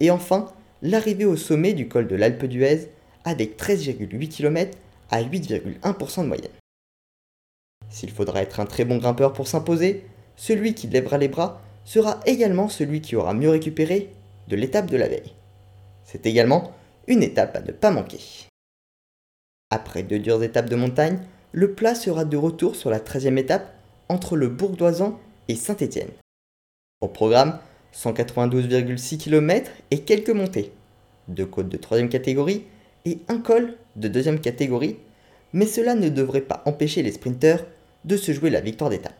et 0.00 0.10
enfin 0.10 0.46
l'arrivée 0.82 1.24
au 1.24 1.36
sommet 1.36 1.72
du 1.72 1.88
col 1.88 2.06
de 2.06 2.16
l'Alpe 2.16 2.44
d'Huez, 2.46 2.88
avec 3.24 3.58
13,8 3.58 4.28
km 4.28 4.76
à 5.10 5.22
8,1% 5.22 6.22
de 6.22 6.28
moyenne. 6.28 6.50
S'il 7.88 8.10
faudra 8.10 8.42
être 8.42 8.60
un 8.60 8.66
très 8.66 8.84
bon 8.84 8.98
grimpeur 8.98 9.32
pour 9.32 9.46
s'imposer, 9.46 10.04
celui 10.36 10.74
qui 10.74 10.88
lèvera 10.88 11.18
les 11.18 11.28
bras 11.28 11.60
sera 11.84 12.20
également 12.26 12.68
celui 12.68 13.00
qui 13.00 13.14
aura 13.16 13.34
mieux 13.34 13.50
récupéré 13.50 14.10
de 14.48 14.56
l'étape 14.56 14.90
de 14.90 14.96
la 14.96 15.08
veille. 15.08 15.34
C'est 16.04 16.26
également 16.26 16.72
une 17.06 17.22
étape 17.22 17.56
à 17.56 17.60
ne 17.60 17.72
pas 17.72 17.90
manquer. 17.90 18.20
Après 19.70 20.02
deux 20.02 20.18
dures 20.18 20.42
étapes 20.42 20.70
de 20.70 20.76
montagne, 20.76 21.18
le 21.52 21.72
plat 21.72 21.94
sera 21.94 22.24
de 22.24 22.36
retour 22.36 22.76
sur 22.76 22.90
la 22.90 22.98
13e 22.98 23.38
étape 23.38 23.72
entre 24.08 24.36
le 24.36 24.48
Bourg 24.48 24.76
d'Oisan 24.76 25.18
et 25.48 25.54
Saint-Étienne. 25.54 26.10
Au 27.00 27.08
programme, 27.08 27.58
192,6 27.94 29.18
km 29.18 29.70
et 29.90 30.00
quelques 30.00 30.30
montées, 30.30 30.72
deux 31.28 31.46
côtes 31.46 31.68
de 31.68 31.76
3 31.76 32.06
catégorie 32.08 32.64
et 33.04 33.18
un 33.28 33.38
col 33.38 33.74
de 33.96 34.08
2 34.08 34.38
catégorie, 34.38 34.96
mais 35.52 35.66
cela 35.66 35.94
ne 35.94 36.08
devrait 36.08 36.40
pas 36.40 36.62
empêcher 36.66 37.02
les 37.02 37.12
sprinteurs 37.12 37.64
de 38.04 38.16
se 38.16 38.32
jouer 38.32 38.50
la 38.50 38.60
victoire 38.60 38.90
d'étape. 38.90 39.14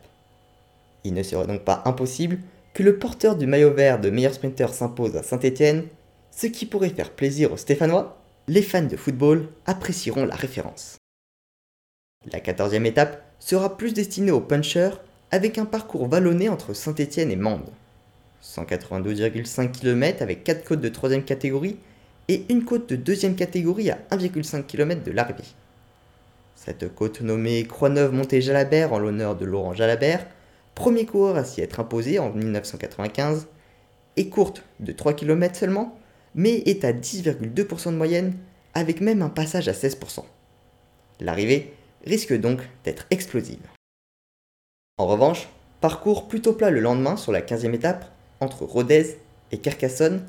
Il 1.03 1.13
ne 1.13 1.23
serait 1.23 1.47
donc 1.47 1.63
pas 1.63 1.83
impossible 1.85 2.39
que 2.75 2.83
le 2.83 2.99
porteur 2.99 3.37
du 3.37 3.47
maillot 3.47 3.73
vert 3.73 4.01
de 4.01 4.09
meilleur 4.09 4.33
sprinter 4.33 4.73
s'impose 4.73 5.15
à 5.15 5.23
Saint-Étienne, 5.23 5.85
ce 6.29 6.45
qui 6.45 6.65
pourrait 6.65 6.89
faire 6.89 7.11
plaisir 7.11 7.53
aux 7.53 7.57
Stéphanois, 7.57 8.21
les 8.49 8.61
fans 8.61 8.81
de 8.81 8.97
football 8.97 9.47
apprécieront 9.65 10.25
la 10.25 10.35
référence. 10.35 10.97
La 12.31 12.41
quatorzième 12.41 12.85
étape 12.85 13.23
sera 13.39 13.77
plus 13.77 13.93
destinée 13.93 14.31
aux 14.31 14.41
punchers 14.41 14.97
avec 15.31 15.57
un 15.57 15.63
parcours 15.63 16.09
vallonné 16.09 16.49
entre 16.49 16.73
Saint-Étienne 16.73 17.31
et 17.31 17.37
Mende. 17.37 17.69
192,5 18.43 19.71
km 19.71 20.21
avec 20.21 20.43
4 20.43 20.65
côtes 20.65 20.81
de 20.81 20.89
3 20.89 21.21
catégorie 21.21 21.77
et 22.27 22.43
une 22.49 22.65
côte 22.65 22.89
de 22.89 22.97
2 22.97 23.33
catégorie 23.35 23.89
à 23.89 23.99
1,5 24.11 24.63
km 24.65 25.01
de 25.01 25.11
l'arrivée. 25.11 25.47
Cette 26.55 26.93
côte 26.93 27.21
nommée 27.21 27.63
Croix-Neuve-Montée-Jalabert 27.63 28.91
en 28.91 28.99
l'honneur 28.99 29.37
de 29.37 29.45
Laurent 29.45 29.73
Jalabert, 29.73 30.25
premier 30.75 31.05
coureur 31.05 31.37
à 31.37 31.43
s'y 31.43 31.61
être 31.61 31.79
imposé 31.79 32.19
en 32.19 32.31
1995, 32.31 33.47
est 34.17 34.29
courte 34.29 34.63
de 34.79 34.91
3 34.91 35.13
km 35.13 35.55
seulement, 35.55 35.97
mais 36.35 36.57
est 36.65 36.83
à 36.83 36.93
10,2% 36.93 37.91
de 37.91 37.97
moyenne, 37.97 38.33
avec 38.73 39.01
même 39.01 39.21
un 39.21 39.29
passage 39.29 39.67
à 39.67 39.71
16%. 39.71 40.23
L'arrivée 41.21 41.73
risque 42.05 42.37
donc 42.37 42.59
d'être 42.83 43.07
explosive. 43.09 43.65
En 44.97 45.07
revanche, 45.07 45.47
parcours 45.81 46.27
plutôt 46.27 46.53
plat 46.53 46.69
le 46.69 46.81
lendemain 46.81 47.17
sur 47.17 47.31
la 47.31 47.41
15e 47.41 47.73
étape, 47.73 48.11
entre 48.41 48.63
Rodez 48.63 49.17
et 49.51 49.57
Carcassonne, 49.57 50.25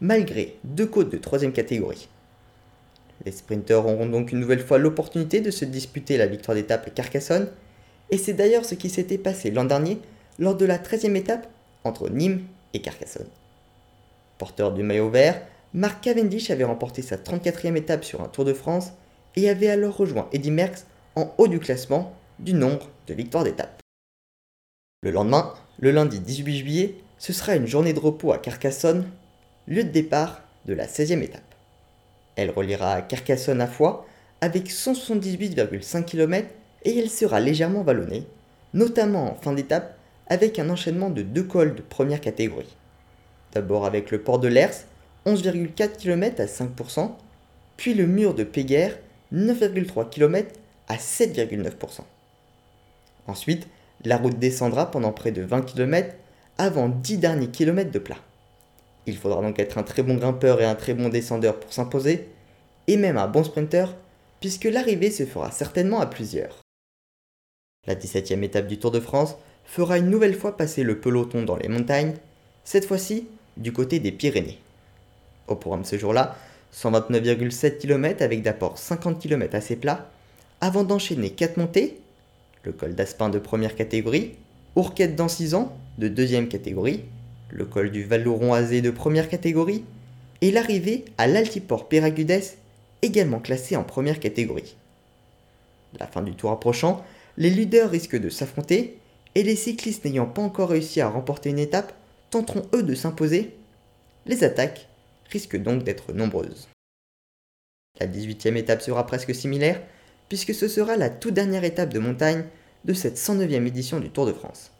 malgré 0.00 0.56
deux 0.64 0.86
côtes 0.86 1.10
de 1.10 1.18
3 1.18 1.50
catégorie. 1.50 2.08
Les 3.24 3.32
sprinteurs 3.32 3.86
auront 3.86 4.06
donc 4.06 4.30
une 4.30 4.38
nouvelle 4.38 4.64
fois 4.64 4.78
l'opportunité 4.78 5.40
de 5.40 5.50
se 5.50 5.64
disputer 5.64 6.16
la 6.16 6.28
victoire 6.28 6.54
d'étape 6.54 6.86
à 6.86 6.90
Carcassonne, 6.90 7.48
et 8.10 8.18
c'est 8.18 8.32
d'ailleurs 8.32 8.64
ce 8.64 8.74
qui 8.74 8.90
s'était 8.90 9.18
passé 9.18 9.50
l'an 9.50 9.64
dernier 9.64 9.98
lors 10.38 10.56
de 10.56 10.64
la 10.64 10.78
13e 10.78 11.16
étape 11.16 11.48
entre 11.84 12.08
Nîmes 12.08 12.44
et 12.74 12.80
Carcassonne. 12.80 13.28
Porteur 14.38 14.72
du 14.72 14.82
maillot 14.82 15.10
vert, 15.10 15.42
Marc 15.74 16.02
Cavendish 16.02 16.50
avait 16.50 16.64
remporté 16.64 17.02
sa 17.02 17.16
34e 17.16 17.76
étape 17.76 18.04
sur 18.04 18.22
un 18.22 18.28
Tour 18.28 18.44
de 18.44 18.52
France 18.52 18.92
et 19.36 19.48
avait 19.48 19.68
alors 19.68 19.96
rejoint 19.96 20.28
Eddy 20.32 20.50
Merckx 20.50 20.86
en 21.16 21.34
haut 21.38 21.48
du 21.48 21.58
classement 21.58 22.14
du 22.38 22.54
nombre 22.54 22.88
de 23.06 23.14
victoires 23.14 23.44
d'étape. 23.44 23.80
Le 25.02 25.10
lendemain, 25.10 25.54
le 25.78 25.90
lundi 25.90 26.20
18 26.20 26.56
juillet, 26.56 26.94
ce 27.18 27.32
sera 27.32 27.56
une 27.56 27.66
journée 27.66 27.92
de 27.92 28.00
repos 28.00 28.32
à 28.32 28.38
Carcassonne, 28.38 29.08
lieu 29.66 29.84
de 29.84 29.90
départ 29.90 30.42
de 30.66 30.74
la 30.74 30.86
16e 30.86 31.22
étape. 31.22 31.54
Elle 32.36 32.50
reliera 32.50 33.02
Carcassonne 33.02 33.60
à 33.60 33.66
Foix 33.66 34.06
avec 34.40 34.70
178,5 34.70 36.04
km 36.04 36.48
et 36.84 36.98
elle 36.98 37.10
sera 37.10 37.40
légèrement 37.40 37.82
vallonnée, 37.82 38.26
notamment 38.74 39.32
en 39.32 39.34
fin 39.34 39.52
d'étape 39.52 39.96
avec 40.28 40.58
un 40.58 40.70
enchaînement 40.70 41.10
de 41.10 41.22
deux 41.22 41.42
cols 41.42 41.74
de 41.74 41.82
première 41.82 42.20
catégorie. 42.20 42.76
D'abord 43.52 43.86
avec 43.86 44.10
le 44.10 44.20
port 44.20 44.38
de 44.38 44.48
Lers, 44.48 44.84
11,4 45.26 45.96
km 45.96 46.40
à 46.40 46.46
5%, 46.46 47.12
puis 47.76 47.94
le 47.94 48.06
mur 48.06 48.34
de 48.34 48.44
Péguerre, 48.44 48.98
9,3 49.32 50.08
km 50.08 50.54
à 50.88 50.96
7,9%. 50.96 52.00
Ensuite, 53.26 53.66
la 54.04 54.16
route 54.16 54.38
descendra 54.38 54.90
pendant 54.90 55.12
près 55.12 55.32
de 55.32 55.42
20 55.42 55.62
km 55.62 56.14
avant 56.56 56.88
10 56.88 57.18
derniers 57.18 57.48
kilomètres 57.48 57.90
de 57.90 57.98
plat. 57.98 58.18
Il 59.06 59.16
faudra 59.16 59.42
donc 59.42 59.58
être 59.58 59.78
un 59.78 59.82
très 59.82 60.02
bon 60.02 60.16
grimpeur 60.16 60.60
et 60.60 60.64
un 60.64 60.74
très 60.74 60.94
bon 60.94 61.08
descendeur 61.08 61.58
pour 61.58 61.72
s'imposer, 61.72 62.28
et 62.86 62.96
même 62.96 63.16
un 63.16 63.26
bon 63.26 63.44
sprinter, 63.44 63.94
puisque 64.40 64.64
l'arrivée 64.64 65.10
se 65.10 65.24
fera 65.24 65.50
certainement 65.50 66.00
à 66.00 66.06
plusieurs. 66.06 66.60
La 67.88 67.94
17e 67.94 68.42
étape 68.42 68.66
du 68.66 68.78
Tour 68.78 68.90
de 68.90 69.00
France 69.00 69.36
fera 69.64 69.96
une 69.96 70.10
nouvelle 70.10 70.34
fois 70.34 70.58
passer 70.58 70.82
le 70.82 71.00
peloton 71.00 71.42
dans 71.42 71.56
les 71.56 71.68
montagnes, 71.68 72.12
cette 72.62 72.84
fois-ci 72.84 73.26
du 73.56 73.72
côté 73.72 73.98
des 73.98 74.12
Pyrénées. 74.12 74.58
Au 75.46 75.56
programme 75.56 75.86
ce 75.86 75.96
jour-là, 75.96 76.36
129,7 76.74 77.78
km 77.78 78.22
avec 78.22 78.42
d'apport 78.42 78.76
50 78.76 79.18
km 79.18 79.54
assez 79.54 79.74
plat, 79.74 80.10
avant 80.60 80.84
d'enchaîner 80.84 81.30
4 81.30 81.56
montées, 81.56 81.98
le 82.64 82.72
col 82.72 82.94
d'Aspin 82.94 83.30
de 83.30 83.38
première 83.38 83.74
catégorie, 83.74 84.34
Ourquette 84.76 85.16
d'Ancizan 85.16 85.74
de 85.96 86.08
deuxième 86.08 86.48
catégorie, 86.48 87.04
le 87.48 87.64
col 87.64 87.90
du 87.90 88.04
Valoron 88.04 88.52
Azé 88.52 88.82
de 88.82 88.90
première 88.90 89.30
catégorie, 89.30 89.82
et 90.42 90.50
l'arrivée 90.50 91.06
à 91.16 91.26
l'Altiport 91.26 91.88
Péragudes, 91.88 92.42
également 93.00 93.40
classé 93.40 93.76
en 93.76 93.82
première 93.82 94.20
catégorie. 94.20 94.76
La 95.98 96.06
fin 96.06 96.20
du 96.20 96.34
tour 96.34 96.50
approchant, 96.50 97.02
les 97.38 97.50
leaders 97.50 97.88
risquent 97.88 98.20
de 98.20 98.30
s'affronter, 98.30 98.98
et 99.36 99.44
les 99.44 99.54
cyclistes 99.54 100.04
n'ayant 100.04 100.26
pas 100.26 100.42
encore 100.42 100.70
réussi 100.70 101.00
à 101.00 101.08
remporter 101.08 101.50
une 101.50 101.60
étape 101.60 101.94
tenteront 102.30 102.66
eux 102.74 102.82
de 102.82 102.96
s'imposer. 102.96 103.54
Les 104.26 104.42
attaques 104.42 104.88
risquent 105.30 105.56
donc 105.56 105.84
d'être 105.84 106.12
nombreuses. 106.12 106.68
La 108.00 108.08
18e 108.08 108.56
étape 108.56 108.82
sera 108.82 109.06
presque 109.06 109.34
similaire, 109.34 109.80
puisque 110.28 110.52
ce 110.52 110.66
sera 110.66 110.96
la 110.96 111.10
toute 111.10 111.34
dernière 111.34 111.62
étape 111.62 111.94
de 111.94 112.00
montagne 112.00 112.44
de 112.84 112.92
cette 112.92 113.16
109e 113.16 113.66
édition 113.68 114.00
du 114.00 114.10
Tour 114.10 114.26
de 114.26 114.32
France. 114.32 114.72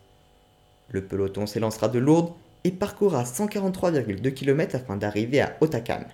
Le 0.91 1.05
peloton 1.05 1.47
s'élancera 1.47 1.89
de 1.89 2.01
Lourdes 2.01 2.33
et 2.65 2.73
parcourra 2.73 3.23
143,2 3.23 4.33
km 4.35 4.75
afin 4.75 4.97
d'arriver 4.97 5.41
à 5.41 5.57
Otakam. 5.61 6.05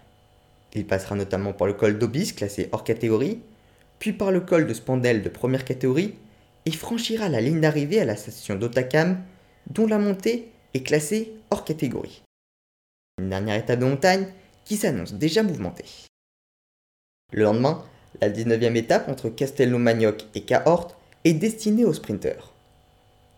Il 0.74 0.86
passera 0.86 1.14
notamment 1.14 1.54
par 1.54 1.66
le 1.66 1.72
col 1.72 1.98
d'Obis 1.98 2.34
classé 2.34 2.68
hors 2.70 2.84
catégorie, 2.84 3.40
puis 3.98 4.12
par 4.12 4.30
le 4.30 4.40
col 4.40 4.66
de 4.66 4.74
Spandel 4.74 5.22
de 5.22 5.30
première 5.30 5.64
catégorie 5.64 6.16
et 6.66 6.72
franchira 6.72 7.28
la 7.28 7.40
ligne 7.40 7.60
d'arrivée 7.60 8.00
à 8.00 8.04
la 8.04 8.16
station 8.16 8.54
d'Otakam 8.54 9.22
dont 9.70 9.86
la 9.86 9.98
montée 9.98 10.50
est 10.74 10.82
classée 10.82 11.32
hors 11.50 11.64
catégorie. 11.64 12.22
Une 13.20 13.30
dernière 13.30 13.56
étape 13.56 13.80
de 13.80 13.84
montagne 13.84 14.26
qui 14.64 14.76
s'annonce 14.76 15.14
déjà 15.14 15.42
mouvementée. 15.42 15.84
Le 17.32 17.44
lendemain, 17.44 17.84
la 18.20 18.30
19e 18.30 18.76
étape 18.76 19.08
entre 19.08 19.28
Castelnau-Magnoc 19.28 20.26
et 20.34 20.42
Cahors 20.42 20.96
est 21.24 21.34
destinée 21.34 21.84
aux 21.84 21.92
sprinteurs. 21.92 22.52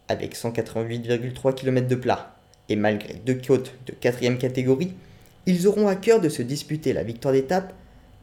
Avec 0.09 0.37
188,3 0.37 1.55
km 1.55 1.89
de 1.89 1.95
plat 1.95 2.37
et 2.69 2.77
malgré 2.77 3.15
deux 3.15 3.35
côtes 3.35 3.75
de 3.87 3.93
4 3.93 4.39
catégorie, 4.39 4.95
ils 5.47 5.67
auront 5.67 5.89
à 5.89 5.97
cœur 5.97 6.21
de 6.21 6.29
se 6.29 6.43
disputer 6.43 6.93
la 6.93 7.05
victoire 7.05 7.33
d'étape 7.33 7.73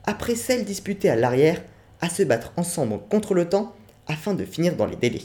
après 0.05 0.35
celle 0.35 0.65
disputée 0.65 1.09
à 1.09 1.15
l'arrière 1.15 1.61
à 2.01 2.09
se 2.09 2.23
battre 2.23 2.51
ensemble 2.57 2.99
contre 3.09 3.33
le 3.33 3.47
temps 3.47 3.73
afin 4.07 4.33
de 4.33 4.45
finir 4.45 4.75
dans 4.75 4.85
les 4.85 4.95
délais. 4.95 5.23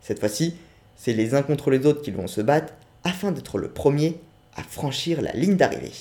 Cette 0.00 0.20
fois-ci, 0.20 0.54
c'est 0.96 1.12
les 1.12 1.34
uns 1.34 1.42
contre 1.42 1.70
les 1.70 1.86
autres 1.86 2.02
qui 2.02 2.10
vont 2.10 2.26
se 2.26 2.40
battre 2.40 2.74
afin 3.04 3.32
d'être 3.32 3.58
le 3.58 3.68
premier 3.68 4.20
à 4.56 4.62
franchir 4.62 5.22
la 5.22 5.32
ligne 5.32 5.56
d'arrivée. 5.56 5.92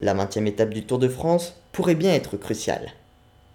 La 0.00 0.14
20e 0.14 0.46
étape 0.46 0.70
du 0.70 0.84
Tour 0.84 0.98
de 0.98 1.08
France 1.08 1.54
pourrait 1.72 1.94
bien 1.94 2.14
être 2.14 2.36
cruciale. 2.36 2.92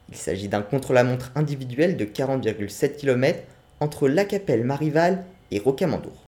Il 0.09 0.15
s'agit 0.15 0.49
d'un 0.49 0.61
contre-la-montre 0.61 1.31
individuel 1.35 1.95
de 1.95 2.05
40,7 2.05 2.97
km 2.97 3.39
entre 3.79 4.09
La 4.09 4.25
Capelle 4.25 4.63
Marival 4.63 5.25
et 5.51 5.59
Rocamadour. 5.59 6.25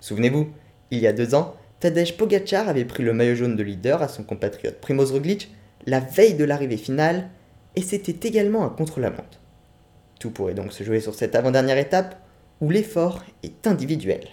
Souvenez-vous, 0.00 0.48
il 0.90 1.00
y 1.00 1.06
a 1.06 1.12
deux 1.12 1.34
ans, 1.34 1.56
Tadej 1.80 2.16
Pogacar 2.16 2.68
avait 2.68 2.84
pris 2.84 3.02
le 3.02 3.12
maillot 3.12 3.34
jaune 3.34 3.56
de 3.56 3.62
leader 3.62 4.02
à 4.02 4.08
son 4.08 4.22
compatriote 4.22 4.80
Primoz 4.80 5.12
Roglic 5.12 5.50
la 5.86 6.00
veille 6.00 6.34
de 6.34 6.44
l'arrivée 6.44 6.76
finale 6.76 7.28
et 7.76 7.82
c'était 7.82 8.28
également 8.28 8.64
un 8.64 8.70
contre-la-montre. 8.70 9.40
Tout 10.18 10.30
pourrait 10.30 10.54
donc 10.54 10.72
se 10.72 10.84
jouer 10.84 11.00
sur 11.00 11.14
cette 11.14 11.34
avant-dernière 11.34 11.78
étape 11.78 12.16
où 12.60 12.70
l'effort 12.70 13.22
est 13.42 13.66
individuel. 13.66 14.28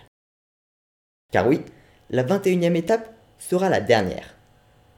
Car 1.31 1.47
oui, 1.47 1.61
la 2.09 2.23
21e 2.23 2.75
étape 2.75 3.13
sera 3.37 3.69
la 3.69 3.81
dernière. 3.81 4.35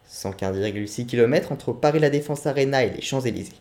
115,6 0.10 1.06
km 1.06 1.51
entre 1.51 1.74
Paris 1.74 2.00
La 2.00 2.10
Défense 2.10 2.46
Arena 2.46 2.84
et 2.84 2.92
les 2.92 3.01
Champs-Élysées. 3.01 3.54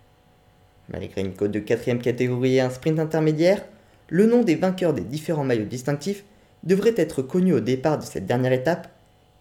Malgré 0.91 1.23
une 1.23 1.35
côte 1.35 1.53
de 1.53 1.61
4 1.61 2.03
catégorie 2.03 2.57
et 2.57 2.61
un 2.61 2.69
sprint 2.69 2.99
intermédiaire, 2.99 3.65
le 4.09 4.27
nom 4.27 4.43
des 4.43 4.57
vainqueurs 4.57 4.93
des 4.93 5.03
différents 5.03 5.45
maillots 5.45 5.65
distinctifs 5.65 6.25
devrait 6.63 6.95
être 6.97 7.23
connu 7.23 7.55
au 7.55 7.61
départ 7.61 7.99
de 7.99 8.05
cette 8.05 8.27
dernière 8.27 8.53
étape, 8.53 8.89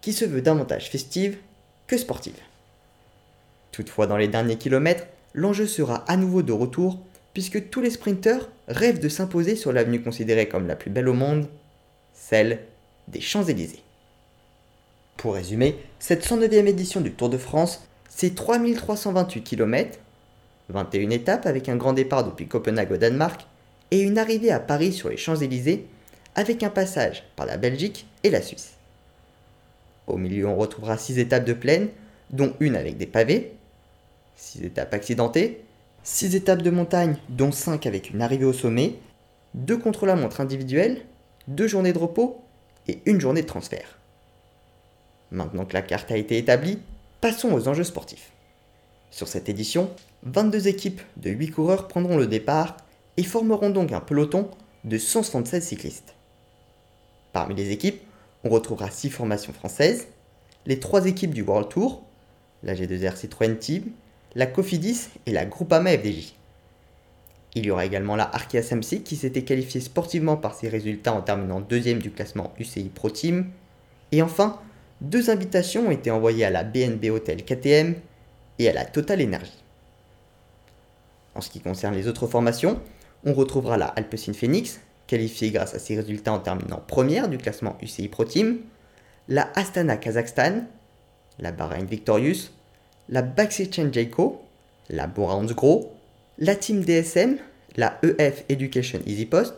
qui 0.00 0.12
se 0.12 0.24
veut 0.24 0.42
davantage 0.42 0.90
festive 0.90 1.38
que 1.86 1.96
sportive. 1.96 2.38
Toutefois, 3.72 4.06
dans 4.06 4.16
les 4.16 4.28
derniers 4.28 4.56
kilomètres, 4.56 5.06
l'enjeu 5.32 5.66
sera 5.66 6.04
à 6.06 6.16
nouveau 6.16 6.42
de 6.42 6.52
retour, 6.52 6.98
puisque 7.34 7.68
tous 7.68 7.80
les 7.80 7.90
sprinteurs 7.90 8.48
rêvent 8.68 9.00
de 9.00 9.08
s'imposer 9.08 9.56
sur 9.56 9.72
l'avenue 9.72 10.00
considérée 10.00 10.48
comme 10.48 10.66
la 10.66 10.76
plus 10.76 10.90
belle 10.90 11.08
au 11.08 11.14
monde, 11.14 11.48
celle 12.14 12.60
des 13.08 13.20
Champs-Élysées. 13.20 13.82
Pour 15.16 15.34
résumer, 15.34 15.76
cette 15.98 16.24
109e 16.24 16.66
édition 16.66 17.00
du 17.00 17.12
Tour 17.12 17.28
de 17.28 17.38
France, 17.38 17.86
c'est 18.08 18.34
3328 18.34 19.42
km, 19.42 19.98
21 20.68 21.10
étapes 21.10 21.46
avec 21.46 21.68
un 21.68 21.76
grand 21.76 21.92
départ 21.92 22.24
depuis 22.24 22.46
Copenhague 22.46 22.92
au 22.92 22.96
Danemark, 22.96 23.46
et 23.90 24.00
une 24.00 24.18
arrivée 24.18 24.50
à 24.50 24.60
Paris 24.60 24.92
sur 24.92 25.08
les 25.08 25.16
Champs-Élysées, 25.16 25.86
avec 26.36 26.62
un 26.62 26.70
passage 26.70 27.24
par 27.36 27.46
la 27.46 27.56
Belgique 27.56 28.06
et 28.22 28.30
la 28.30 28.42
Suisse. 28.42 28.74
Au 30.06 30.16
milieu, 30.16 30.46
on 30.46 30.56
retrouvera 30.56 30.98
6 30.98 31.18
étapes 31.18 31.44
de 31.44 31.52
plaine, 31.52 31.88
dont 32.30 32.54
une 32.60 32.76
avec 32.76 32.96
des 32.96 33.06
pavés, 33.06 33.52
6 34.36 34.64
étapes 34.64 34.94
accidentées, 34.94 35.64
6 36.06 36.34
étapes 36.36 36.60
de 36.60 36.70
montagne, 36.70 37.16
dont 37.30 37.50
5 37.50 37.86
avec 37.86 38.10
une 38.10 38.20
arrivée 38.20 38.44
au 38.44 38.52
sommet, 38.52 38.96
2 39.54 39.78
contre-la-montre 39.78 40.42
individuelle, 40.42 41.00
2 41.48 41.66
journées 41.66 41.94
de 41.94 41.98
repos 41.98 42.42
et 42.86 43.00
une 43.06 43.22
journée 43.22 43.40
de 43.40 43.46
transfert. 43.46 43.98
Maintenant 45.30 45.64
que 45.64 45.72
la 45.72 45.80
carte 45.80 46.12
a 46.12 46.18
été 46.18 46.36
établie, 46.36 46.78
passons 47.22 47.52
aux 47.52 47.68
enjeux 47.68 47.84
sportifs. 47.84 48.32
Sur 49.10 49.28
cette 49.28 49.48
édition, 49.48 49.90
22 50.24 50.68
équipes 50.68 51.00
de 51.16 51.30
8 51.30 51.50
coureurs 51.52 51.88
prendront 51.88 52.18
le 52.18 52.26
départ 52.26 52.76
et 53.16 53.22
formeront 53.22 53.70
donc 53.70 53.90
un 53.92 54.00
peloton 54.00 54.50
de 54.84 54.98
176 54.98 55.64
cyclistes. 55.64 56.14
Parmi 57.32 57.54
les 57.54 57.70
équipes, 57.70 58.02
on 58.44 58.50
retrouvera 58.50 58.90
6 58.90 59.08
formations 59.08 59.54
françaises, 59.54 60.08
les 60.66 60.78
3 60.78 61.06
équipes 61.06 61.32
du 61.32 61.40
World 61.40 61.70
Tour, 61.70 62.02
la 62.62 62.74
G2R 62.74 63.16
Citroën 63.16 63.56
Team, 63.56 63.84
la 64.34 64.46
Cofidis 64.46 65.08
et 65.26 65.32
la 65.32 65.44
Groupama 65.44 65.90
FDJ. 65.90 66.34
Il 67.54 67.66
y 67.66 67.70
aura 67.70 67.84
également 67.84 68.16
la 68.16 68.24
Arkea 68.24 68.62
Samsic 68.62 69.04
qui 69.04 69.16
s'était 69.16 69.44
qualifiée 69.44 69.80
sportivement 69.80 70.36
par 70.36 70.54
ses 70.54 70.68
résultats 70.68 71.12
en 71.12 71.22
terminant 71.22 71.60
deuxième 71.60 72.00
du 72.00 72.10
classement 72.10 72.52
UCI 72.58 72.88
Pro 72.88 73.10
Team. 73.10 73.50
Et 74.10 74.22
enfin, 74.22 74.58
deux 75.00 75.30
invitations 75.30 75.86
ont 75.86 75.90
été 75.92 76.10
envoyées 76.10 76.44
à 76.44 76.50
la 76.50 76.64
BNB 76.64 77.10
Hotel 77.10 77.44
KTM 77.44 77.94
et 78.58 78.68
à 78.68 78.72
la 78.72 78.84
Total 78.84 79.22
Energy. 79.22 79.62
En 81.36 81.40
ce 81.40 81.50
qui 81.50 81.60
concerne 81.60 81.94
les 81.94 82.08
autres 82.08 82.26
formations, 82.26 82.80
on 83.24 83.34
retrouvera 83.34 83.76
la 83.76 83.86
Alpecin 83.86 84.32
Phoenix, 84.32 84.80
qualifiée 85.06 85.50
grâce 85.50 85.74
à 85.74 85.78
ses 85.78 85.96
résultats 85.96 86.32
en 86.32 86.40
terminant 86.40 86.82
première 86.86 87.28
du 87.28 87.38
classement 87.38 87.76
UCI 87.82 88.08
Pro 88.08 88.24
Team, 88.24 88.58
la 89.28 89.50
Astana 89.54 89.96
Kazakhstan, 89.96 90.64
la 91.38 91.52
Bahrain 91.52 91.84
Victorious, 91.84 92.50
la 93.08 93.22
Baxi 93.22 93.70
Jayco, 93.70 94.42
la 94.90 95.06
Bora 95.06 95.40
Gros, 95.54 95.92
la 96.38 96.56
team 96.56 96.82
DSM, 96.82 97.36
la 97.76 97.98
EF 98.02 98.44
Education 98.48 99.00
Easy 99.06 99.26
Post, 99.26 99.54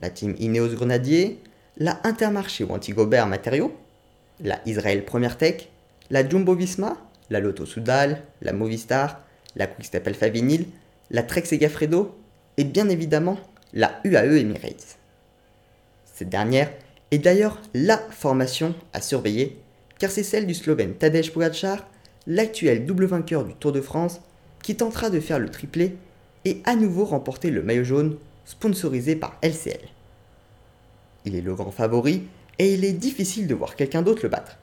la 0.00 0.10
team 0.10 0.34
Ineos 0.38 0.74
Grenadier, 0.74 1.38
la 1.76 2.00
Intermarché 2.04 2.64
ou 2.64 2.72
Antigobert 2.72 3.26
Matériaux, 3.26 3.74
la 4.40 4.60
Israël 4.66 5.04
Première 5.04 5.36
Tech, 5.36 5.68
la 6.10 6.28
Jumbo 6.28 6.54
Visma, 6.54 6.96
la 7.30 7.40
Lotto 7.40 7.66
Soudal, 7.66 8.22
la 8.42 8.52
Movistar, 8.52 9.20
la 9.56 9.66
Quickstep 9.66 10.06
Alpha 10.06 10.28
Vinyl, 10.28 10.66
la 11.10 11.22
Trek 11.22 11.44
Segafredo 11.44 12.16
et 12.56 12.64
bien 12.64 12.88
évidemment 12.88 13.38
la 13.72 14.00
UAE 14.04 14.38
Emirates. 14.38 14.98
Cette 16.12 16.28
dernière 16.28 16.70
est 17.10 17.18
d'ailleurs 17.18 17.60
la 17.74 17.98
formation 18.10 18.74
à 18.92 19.00
surveiller 19.00 19.58
car 19.98 20.10
c'est 20.10 20.22
celle 20.22 20.46
du 20.46 20.54
Slovène 20.54 20.94
Tadej 20.94 21.32
Pogacar, 21.32 21.86
l'actuel 22.26 22.86
double 22.86 23.06
vainqueur 23.06 23.44
du 23.44 23.54
Tour 23.54 23.72
de 23.72 23.80
France, 23.80 24.20
qui 24.62 24.76
tentera 24.76 25.10
de 25.10 25.20
faire 25.20 25.38
le 25.38 25.50
triplé 25.50 25.96
et 26.44 26.60
à 26.64 26.74
nouveau 26.74 27.04
remporter 27.04 27.50
le 27.50 27.62
maillot 27.62 27.84
jaune 27.84 28.16
sponsorisé 28.44 29.16
par 29.16 29.38
LCL. 29.42 29.80
Il 31.24 31.34
est 31.34 31.40
le 31.40 31.54
grand 31.54 31.70
favori 31.70 32.22
et 32.58 32.74
il 32.74 32.84
est 32.84 32.92
difficile 32.92 33.46
de 33.46 33.54
voir 33.54 33.76
quelqu'un 33.76 34.02
d'autre 34.02 34.20
le 34.22 34.28
battre. 34.28 34.58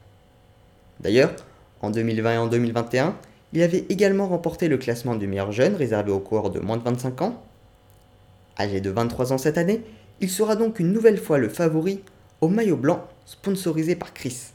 D'ailleurs, 0.99 1.33
en 1.81 1.89
2020 1.89 2.33
et 2.33 2.37
en 2.37 2.47
2021, 2.47 3.15
il 3.53 3.61
avait 3.61 3.85
également 3.89 4.27
remporté 4.27 4.67
le 4.67 4.77
classement 4.77 5.15
du 5.15 5.27
meilleur 5.27 5.51
jeune 5.51 5.75
réservé 5.75 6.11
aux 6.11 6.19
coureurs 6.19 6.51
de 6.51 6.59
moins 6.59 6.77
de 6.77 6.83
25 6.83 7.21
ans. 7.21 7.43
Âgé 8.59 8.81
de 8.81 8.89
23 8.89 9.33
ans 9.33 9.37
cette 9.37 9.57
année, 9.57 9.81
il 10.19 10.29
sera 10.29 10.55
donc 10.55 10.79
une 10.79 10.93
nouvelle 10.93 11.17
fois 11.17 11.37
le 11.37 11.49
favori 11.49 12.01
au 12.39 12.47
maillot 12.47 12.77
blanc 12.77 13.05
sponsorisé 13.25 13.95
par 13.95 14.13
Chris. 14.13 14.51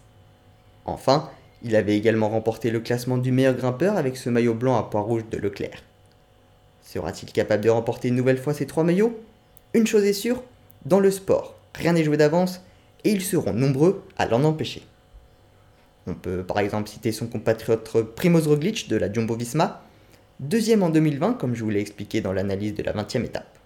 Enfin, 0.84 1.30
il 1.62 1.76
avait 1.76 1.96
également 1.96 2.28
remporté 2.28 2.70
le 2.70 2.80
classement 2.80 3.18
du 3.18 3.32
meilleur 3.32 3.54
grimpeur 3.54 3.96
avec 3.96 4.16
ce 4.16 4.30
maillot 4.30 4.54
blanc 4.54 4.76
à 4.76 4.84
poids 4.84 5.00
rouge 5.00 5.25
de 5.30 5.38
Leclerc. 5.38 5.82
Sera-t-il 6.82 7.32
capable 7.32 7.64
de 7.64 7.70
remporter 7.70 8.08
une 8.08 8.14
nouvelle 8.14 8.38
fois 8.38 8.54
ces 8.54 8.66
trois 8.66 8.84
maillots? 8.84 9.18
Une 9.75 9.86
chose 9.86 10.04
est 10.04 10.12
sûre, 10.12 10.42
dans 10.84 11.00
le 11.00 11.10
sport, 11.10 11.56
rien 11.75 11.92
n'est 11.92 12.04
joué 12.04 12.16
d'avance 12.16 12.60
et 13.04 13.10
ils 13.10 13.22
seront 13.22 13.52
nombreux 13.52 14.04
à 14.18 14.26
l'en 14.26 14.44
empêcher. 14.44 14.82
On 16.06 16.14
peut 16.14 16.44
par 16.44 16.60
exemple 16.60 16.88
citer 16.88 17.10
son 17.10 17.26
compatriote 17.26 18.14
Primoz 18.14 18.46
Roglic 18.46 18.88
de 18.88 18.96
la 18.96 19.12
Jumbo 19.12 19.35
Visma, 19.35 19.83
deuxième 20.38 20.83
en 20.83 20.90
2020 20.90 21.35
comme 21.35 21.54
je 21.54 21.64
vous 21.64 21.70
l'ai 21.70 21.81
expliqué 21.81 22.20
dans 22.20 22.33
l'analyse 22.33 22.74
de 22.74 22.83
la 22.83 22.92
20e 22.92 23.24
étape. 23.24 23.59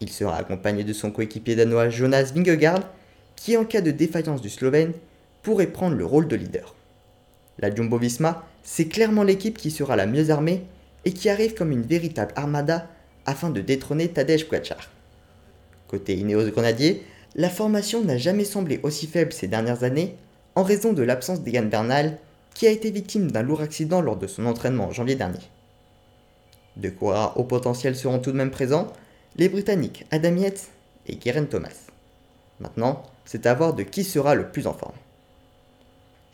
Il 0.00 0.10
sera 0.10 0.36
accompagné 0.36 0.84
de 0.84 0.92
son 0.92 1.10
coéquipier 1.10 1.56
danois 1.56 1.88
Jonas 1.88 2.32
Vingegaard, 2.34 2.82
qui 3.34 3.56
en 3.56 3.64
cas 3.64 3.80
de 3.80 3.90
défaillance 3.90 4.40
du 4.40 4.50
Slovène 4.50 4.92
pourrait 5.46 5.68
prendre 5.68 5.94
le 5.94 6.04
rôle 6.04 6.26
de 6.26 6.34
leader. 6.34 6.74
La 7.60 7.72
Jumbo 7.72 7.98
Visma, 7.98 8.44
c'est 8.64 8.88
clairement 8.88 9.22
l'équipe 9.22 9.56
qui 9.56 9.70
sera 9.70 9.94
la 9.94 10.06
mieux 10.06 10.30
armée 10.30 10.64
et 11.04 11.12
qui 11.12 11.28
arrive 11.28 11.54
comme 11.54 11.70
une 11.70 11.84
véritable 11.84 12.32
armada 12.34 12.88
afin 13.26 13.50
de 13.50 13.60
détrôner 13.60 14.08
Tadej 14.08 14.48
Pogacar. 14.48 14.90
Côté 15.86 16.16
Ineos 16.16 16.50
Grenadier, 16.50 17.04
la 17.36 17.48
formation 17.48 18.02
n'a 18.02 18.18
jamais 18.18 18.42
semblé 18.44 18.80
aussi 18.82 19.06
faible 19.06 19.32
ces 19.32 19.46
dernières 19.46 19.84
années 19.84 20.16
en 20.56 20.64
raison 20.64 20.92
de 20.92 21.04
l'absence 21.04 21.42
d'Egan 21.42 21.66
Bernal 21.66 22.18
qui 22.52 22.66
a 22.66 22.72
été 22.72 22.90
victime 22.90 23.30
d'un 23.30 23.42
lourd 23.42 23.60
accident 23.60 24.00
lors 24.00 24.16
de 24.16 24.26
son 24.26 24.46
entraînement 24.46 24.86
en 24.86 24.90
janvier 24.90 25.14
dernier. 25.14 25.38
Deux 26.76 26.90
coureurs 26.90 27.38
au 27.38 27.44
potentiel 27.44 27.94
seront 27.94 28.18
tout 28.18 28.32
de 28.32 28.36
même 28.36 28.50
présents, 28.50 28.88
les 29.36 29.48
Britanniques 29.48 30.06
Adam 30.10 30.34
Yates 30.34 30.70
et 31.06 31.16
Geraint 31.24 31.44
Thomas. 31.44 31.86
Maintenant, 32.58 33.04
c'est 33.24 33.46
à 33.46 33.54
voir 33.54 33.74
de 33.74 33.84
qui 33.84 34.02
sera 34.02 34.34
le 34.34 34.48
plus 34.48 34.66
en 34.66 34.72
forme. 34.74 34.96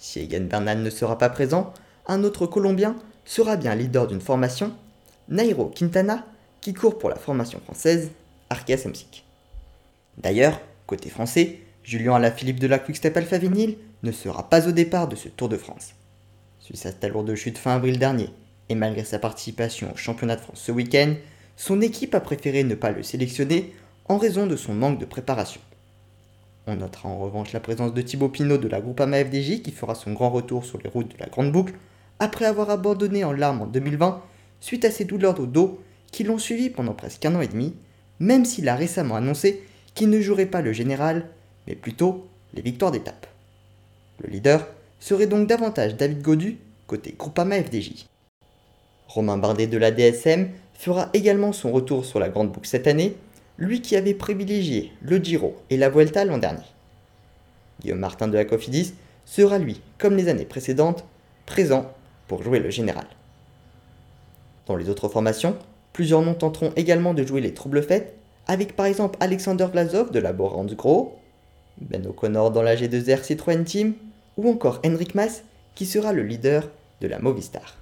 Si 0.03 0.19
Egan 0.19 0.49
Bernal 0.49 0.83
ne 0.83 0.91
sera 0.91 1.17
pas 1.17 1.29
présent, 1.29 1.73
un 2.09 2.25
autre 2.25 2.45
Colombien 2.45 2.97
sera 3.25 3.55
bien 3.55 3.77
leader 3.77 4.09
d'une 4.09 4.21
formation, 4.21 4.73
Nairo 5.29 5.67
Quintana, 5.67 6.27
qui 6.61 6.75
court 6.75 6.99
pour 6.99 7.09
la 7.09 7.15
formation 7.15 7.61
française 7.61 8.11
Arkea 8.51 8.77
Samsic. 8.77 9.25
D'ailleurs, 10.19 10.61
côté 10.89 11.09
français, 11.09 11.61
Julien 11.85 12.15
Alaphilippe 12.15 12.59
de 12.59 12.67
la 12.67 12.81
Quickstep 12.81 13.17
Alpha 13.17 13.39
Vinyl 13.39 13.77
ne 14.03 14.11
sera 14.11 14.51
pas 14.51 14.67
au 14.67 14.73
départ 14.73 15.07
de 15.07 15.15
ce 15.15 15.29
Tour 15.29 15.49
de 15.49 15.57
France. 15.57 15.95
Suite 16.59 16.85
à 16.85 16.91
sa 16.91 17.09
lourde 17.09 17.33
chute 17.37 17.57
fin 17.57 17.77
avril 17.77 18.01
dernier, 18.01 18.31
et 18.71 18.75
malgré 18.75 19.05
sa 19.05 19.21
participation 19.21 19.93
au 19.93 19.97
championnat 19.97 20.35
de 20.35 20.41
France 20.41 20.63
ce 20.65 20.73
week-end, 20.73 21.15
son 21.57 21.81
équipe 21.81 22.17
a 22.17 22.21
préféré 22.21 22.65
ne 22.65 22.75
pas 22.75 22.91
le 22.91 23.05
sélectionner 23.05 23.73
en 24.07 24.19
raison 24.19 24.49
de 24.49 24.57
son 24.57 24.75
manque 24.75 24.99
de 24.99 25.05
préparation. 25.05 25.61
On 26.67 26.77
notera 26.77 27.09
en 27.09 27.19
revanche 27.19 27.53
la 27.53 27.61
présence 27.61 27.93
de 27.93 28.03
Thibaut 28.03 28.29
Pinot 28.29 28.59
de 28.59 28.69
la 28.69 28.81
Groupama 28.81 29.25
FDJ 29.25 29.63
qui 29.63 29.73
fera 29.73 29.97
son 29.97 30.13
grand 30.13 30.31
retour 30.31 30.65
sur 30.65 30.79
les 30.79 30.89
routes 30.89 31.13
de 31.13 31.19
la 31.19 31.27
Grande 31.27 31.51
Boucle 31.51 31.75
après 32.21 32.45
avoir 32.45 32.71
abandonné 32.71 33.25
en 33.25 33.33
larmes 33.33 33.63
en 33.63 33.67
2020 33.67 34.23
suite 34.61 34.85
à 34.85 34.93
ses 34.93 35.05
douleurs 35.05 35.41
au 35.41 35.47
dos 35.47 35.81
qui 36.13 36.23
l'ont 36.23 36.39
suivi 36.39 36.71
pendant 36.71 36.95
presque 36.95 37.25
un 37.25 37.35
an 37.35 37.41
et 37.41 37.49
demi, 37.49 37.75
même 38.21 38.45
s'il 38.45 38.69
a 38.69 38.77
récemment 38.77 39.17
annoncé 39.17 39.65
qu'il 39.95 40.09
ne 40.09 40.21
jouerait 40.21 40.47
pas 40.47 40.63
le 40.63 40.73
général, 40.73 41.27
mais 41.67 41.75
plutôt 41.75 42.29
les 42.55 42.63
victoires 42.63 42.93
d'étape. 42.93 43.27
Le 44.23 44.31
leader 44.31 44.69
serait 45.01 45.27
donc 45.27 45.49
davantage 45.49 45.97
David 45.97 46.23
Godu 46.23 46.59
côté 46.87 47.15
Groupama 47.19 47.61
FDJ. 47.61 48.07
Romain 49.09 49.37
Bardet 49.37 49.67
de 49.67 49.79
la 49.79 49.91
DSM 49.91 50.49
fera 50.75 51.11
également 51.13 51.53
son 51.53 51.73
retour 51.73 52.05
sur 52.05 52.21
la 52.21 52.29
Grande 52.29 52.53
Boucle 52.53 52.69
cette 52.69 52.87
année 52.87 53.17
lui 53.63 53.81
qui 53.81 53.95
avait 53.95 54.15
privilégié 54.15 54.93
le 55.03 55.19
Giro 55.19 55.57
et 55.71 55.77
la 55.77 55.89
Vuelta 55.89 56.25
l'an 56.25 56.39
dernier. 56.39 56.67
Guillaume 57.81 58.01
Martin 58.01 58.27
de 58.27 58.35
la 58.35 58.45
Cofidis 58.45 58.95
sera 59.25 59.59
lui, 59.59 59.81
comme 59.99 60.17
les 60.17 60.29
années 60.29 60.45
précédentes, 60.45 61.05
présent 61.47 61.93
pour 62.27 62.43
jouer 62.43 62.59
le 62.59 62.71
général. 62.71 63.07
Dans 64.67 64.75
les 64.75 64.89
autres 64.89 65.09
formations, 65.09 65.57
plusieurs 65.93 66.23
noms 66.23 66.35
tenteront 66.35 66.73
également 66.75 67.15
de 67.15 67.25
jouer 67.25 67.41
les 67.41 67.55
troubles 67.55 67.85
fêtes, 67.85 68.17
avec 68.49 68.75
par 68.75 68.87
exemple 68.87 69.17
Alexander 69.21 69.69
Glazov 69.71 70.11
de 70.11 70.19
la 70.19 70.33
Borans 70.33 70.65
Gros, 70.65 71.19
Ben 71.81 72.05
O'Connor 72.05 72.51
dans 72.51 72.63
la 72.63 72.75
G2R 72.75 73.23
Citroën 73.23 73.63
Team, 73.63 73.95
ou 74.37 74.51
encore 74.51 74.81
Henrik 74.85 75.15
Mas 75.15 75.45
qui 75.77 75.87
sera 75.87 76.13
le 76.13 76.25
leader 76.25 76.69
de 77.01 77.07
la 77.07 77.21
Movistar. 77.21 77.77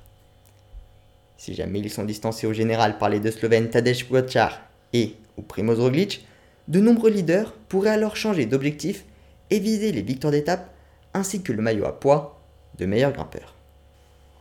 Si 1.38 1.54
jamais 1.54 1.80
ils 1.80 1.90
sont 1.90 2.04
distancés 2.04 2.46
au 2.46 2.52
général 2.52 2.98
par 2.98 3.08
les 3.08 3.18
deux 3.18 3.30
Slovènes 3.30 3.70
Tadej 3.70 4.06
Pogacar 4.06 4.60
et 4.92 5.16
ou 5.37 5.42
Primoz 5.42 5.81
Roglic, 5.81 6.26
de 6.68 6.81
nombreux 6.81 7.11
leaders 7.11 7.53
pourraient 7.68 7.90
alors 7.90 8.16
changer 8.16 8.46
d'objectif 8.46 9.05
et 9.50 9.59
viser 9.59 9.92
les 9.92 10.03
victoires 10.03 10.33
d'étape 10.33 10.70
ainsi 11.14 11.42
que 11.42 11.53
le 11.53 11.62
maillot 11.62 11.87
à 11.87 11.98
poids 11.98 12.40
de 12.79 12.87
meilleur 12.87 13.12
grimpeur. 13.12 13.55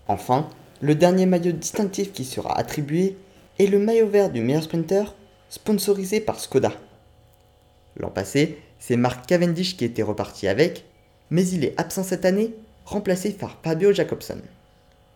Enfin, 0.08 0.48
le 0.82 0.96
dernier 0.96 1.26
maillot 1.26 1.52
distinctif 1.52 2.14
qui 2.14 2.26
sera 2.26 2.58
attribué 2.58 3.18
est 3.58 3.68
le 3.68 3.80
maillot 3.80 4.08
vert 4.08 4.30
du 4.30 4.42
meilleur 4.42 4.64
sprinter 4.64 5.16
sponsorisé 5.50 6.22
par 6.22 6.40
Skoda. 6.40 6.72
L'an 7.98 8.10
passé, 8.10 8.60
c'est 8.80 8.96
Mark 8.96 9.26
Cavendish 9.26 9.76
qui 9.76 9.86
était 9.86 10.04
reparti 10.04 10.48
avec, 10.48 10.86
mais 11.32 11.48
il 11.48 11.66
est 11.66 11.80
absent 11.80 12.04
cette 12.04 12.26
année, 12.26 12.54
remplacé 12.86 13.32
par 13.32 13.58
Fabio 13.64 13.92
Jacobson. 13.92 14.40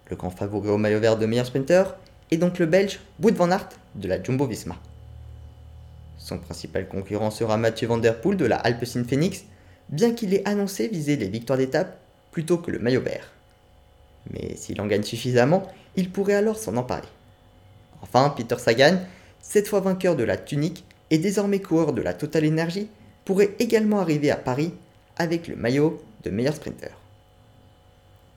Le 0.09 0.15
grand 0.15 0.31
favori 0.31 0.69
au 0.69 0.77
maillot 0.77 0.99
vert 0.99 1.17
de 1.17 1.25
meilleur 1.25 1.45
sprinter 1.45 1.95
est 2.31 2.37
donc 2.37 2.59
le 2.59 2.65
belge 2.65 2.99
Wout 3.21 3.35
van 3.35 3.51
Aert 3.51 3.69
de 3.95 4.07
la 4.07 4.21
Jumbo 4.21 4.45
Visma. 4.45 4.75
Son 6.23 6.37
principal 6.37 6.87
concurrent 6.87 7.31
sera 7.31 7.57
Mathieu 7.57 7.85
Van 7.85 7.99
Poel 7.99 8.37
de 8.37 8.45
la 8.45 8.55
Alpecin 8.55 9.03
Phoenix, 9.03 9.43
bien 9.89 10.13
qu'il 10.13 10.33
ait 10.33 10.47
annoncé 10.47 10.87
viser 10.87 11.17
les 11.17 11.27
victoires 11.27 11.57
d'étape 11.57 11.99
plutôt 12.31 12.57
que 12.57 12.71
le 12.71 12.79
maillot 12.79 13.01
vert. 13.01 13.29
Mais 14.31 14.55
s'il 14.55 14.79
en 14.79 14.87
gagne 14.87 15.03
suffisamment, 15.03 15.63
il 15.97 16.09
pourrait 16.09 16.35
alors 16.35 16.57
s'en 16.57 16.77
emparer. 16.77 17.09
Enfin, 18.01 18.33
Peter 18.37 18.57
Sagan, 18.57 18.99
cette 19.41 19.67
fois 19.67 19.81
vainqueur 19.81 20.15
de 20.15 20.23
la 20.23 20.37
tunique 20.37 20.85
et 21.11 21.17
désormais 21.17 21.59
coureur 21.59 21.91
de 21.91 22.01
la 22.01 22.13
Total 22.13 22.47
Energy, 22.47 22.87
pourrait 23.25 23.51
également 23.59 23.99
arriver 23.99 24.31
à 24.31 24.37
Paris 24.37 24.71
avec 25.17 25.49
le 25.49 25.57
maillot 25.57 26.01
de 26.23 26.29
meilleur 26.29 26.55
sprinter. 26.55 26.91